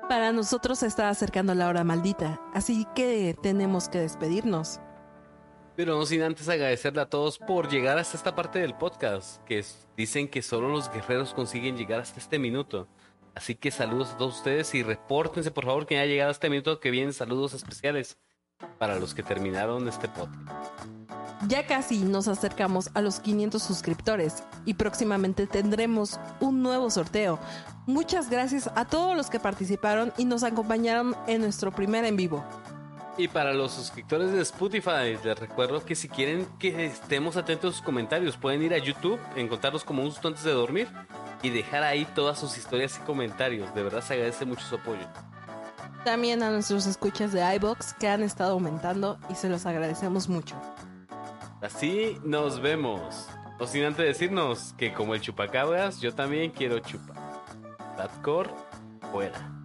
Para 0.07 0.31
nosotros 0.31 0.79
se 0.79 0.87
está 0.87 1.09
acercando 1.09 1.53
la 1.53 1.67
hora 1.67 1.83
maldita, 1.83 2.41
así 2.53 2.85
que 2.95 3.35
tenemos 3.41 3.89
que 3.89 3.99
despedirnos. 3.99 4.79
Pero 5.75 5.95
no 5.97 6.05
sin 6.05 6.23
antes 6.23 6.49
agradecerle 6.49 7.01
a 7.01 7.09
todos 7.09 7.37
por 7.37 7.69
llegar 7.69 7.97
hasta 7.99 8.17
esta 8.17 8.35
parte 8.35 8.59
del 8.59 8.73
podcast, 8.75 9.41
que 9.45 9.59
es- 9.59 9.87
dicen 9.95 10.27
que 10.27 10.41
solo 10.41 10.69
los 10.69 10.91
guerreros 10.91 11.33
consiguen 11.33 11.77
llegar 11.77 12.01
hasta 12.01 12.19
este 12.19 12.39
minuto. 12.39 12.87
Así 13.35 13.55
que 13.55 13.71
saludos 13.71 14.11
a 14.11 14.17
todos 14.17 14.37
ustedes 14.37 14.73
y 14.73 14.83
repórtense 14.83 15.51
por 15.51 15.65
favor 15.65 15.85
que 15.85 15.95
ya 15.95 16.01
ha 16.01 16.05
llegado 16.05 16.29
a 16.29 16.31
este 16.33 16.49
minuto 16.49 16.79
que 16.79 16.91
vienen 16.91 17.13
saludos 17.13 17.53
especiales 17.53 18.17
para 18.77 18.99
los 18.99 19.13
que 19.13 19.23
terminaron 19.23 19.87
este 19.87 20.07
podcast. 20.07 20.39
Ya 21.47 21.65
casi 21.65 21.99
nos 21.99 22.27
acercamos 22.27 22.89
a 22.93 23.01
los 23.01 23.21
500 23.21 23.63
suscriptores 23.63 24.43
y 24.65 24.73
próximamente 24.73 25.47
tendremos 25.47 26.19
un 26.41 26.61
nuevo 26.61 26.89
sorteo. 26.89 27.39
Muchas 27.85 28.29
gracias 28.29 28.69
a 28.75 28.85
todos 28.85 29.15
los 29.15 29.29
que 29.29 29.39
participaron 29.39 30.11
y 30.17 30.25
nos 30.25 30.43
acompañaron 30.43 31.15
en 31.27 31.41
nuestro 31.41 31.71
primer 31.71 32.03
en 32.03 32.17
vivo. 32.17 32.43
Y 33.17 33.27
para 33.27 33.53
los 33.53 33.73
suscriptores 33.73 34.31
de 34.31 34.41
Spotify, 34.41 35.17
les 35.23 35.39
recuerdo 35.39 35.83
que 35.83 35.95
si 35.95 36.07
quieren 36.07 36.45
que 36.57 36.85
estemos 36.85 37.35
atentos 37.35 37.73
a 37.73 37.77
sus 37.77 37.85
comentarios, 37.85 38.37
pueden 38.37 38.61
ir 38.61 38.73
a 38.73 38.77
YouTube, 38.77 39.19
encontrarlos 39.35 39.83
como 39.83 40.03
un 40.03 40.11
susto 40.11 40.29
antes 40.29 40.43
de 40.43 40.51
dormir 40.51 40.87
y 41.41 41.49
dejar 41.49 41.83
ahí 41.83 42.05
todas 42.15 42.39
sus 42.39 42.57
historias 42.57 42.97
y 42.97 43.05
comentarios. 43.05 43.73
De 43.73 43.83
verdad 43.83 44.01
se 44.01 44.13
agradece 44.13 44.45
mucho 44.45 44.65
su 44.65 44.75
apoyo. 44.75 45.05
También 46.03 46.43
a 46.43 46.51
nuestros 46.51 46.87
escuchas 46.87 47.33
de 47.33 47.55
iBox 47.55 47.93
que 47.93 48.07
han 48.07 48.23
estado 48.23 48.53
aumentando 48.53 49.19
y 49.29 49.35
se 49.35 49.49
los 49.49 49.65
agradecemos 49.65 50.29
mucho. 50.29 50.55
Así 51.61 52.17
nos 52.23 52.61
vemos. 52.61 53.27
No 53.59 53.67
sin 53.67 53.83
antes 53.83 54.05
decirnos 54.05 54.73
que 54.77 54.93
como 54.93 55.13
el 55.13 55.21
chupacabras, 55.21 55.99
yo 55.99 56.13
también 56.15 56.51
quiero 56.51 56.79
chupar. 56.79 57.17
Dadcore, 57.97 58.49
fuera. 59.11 59.58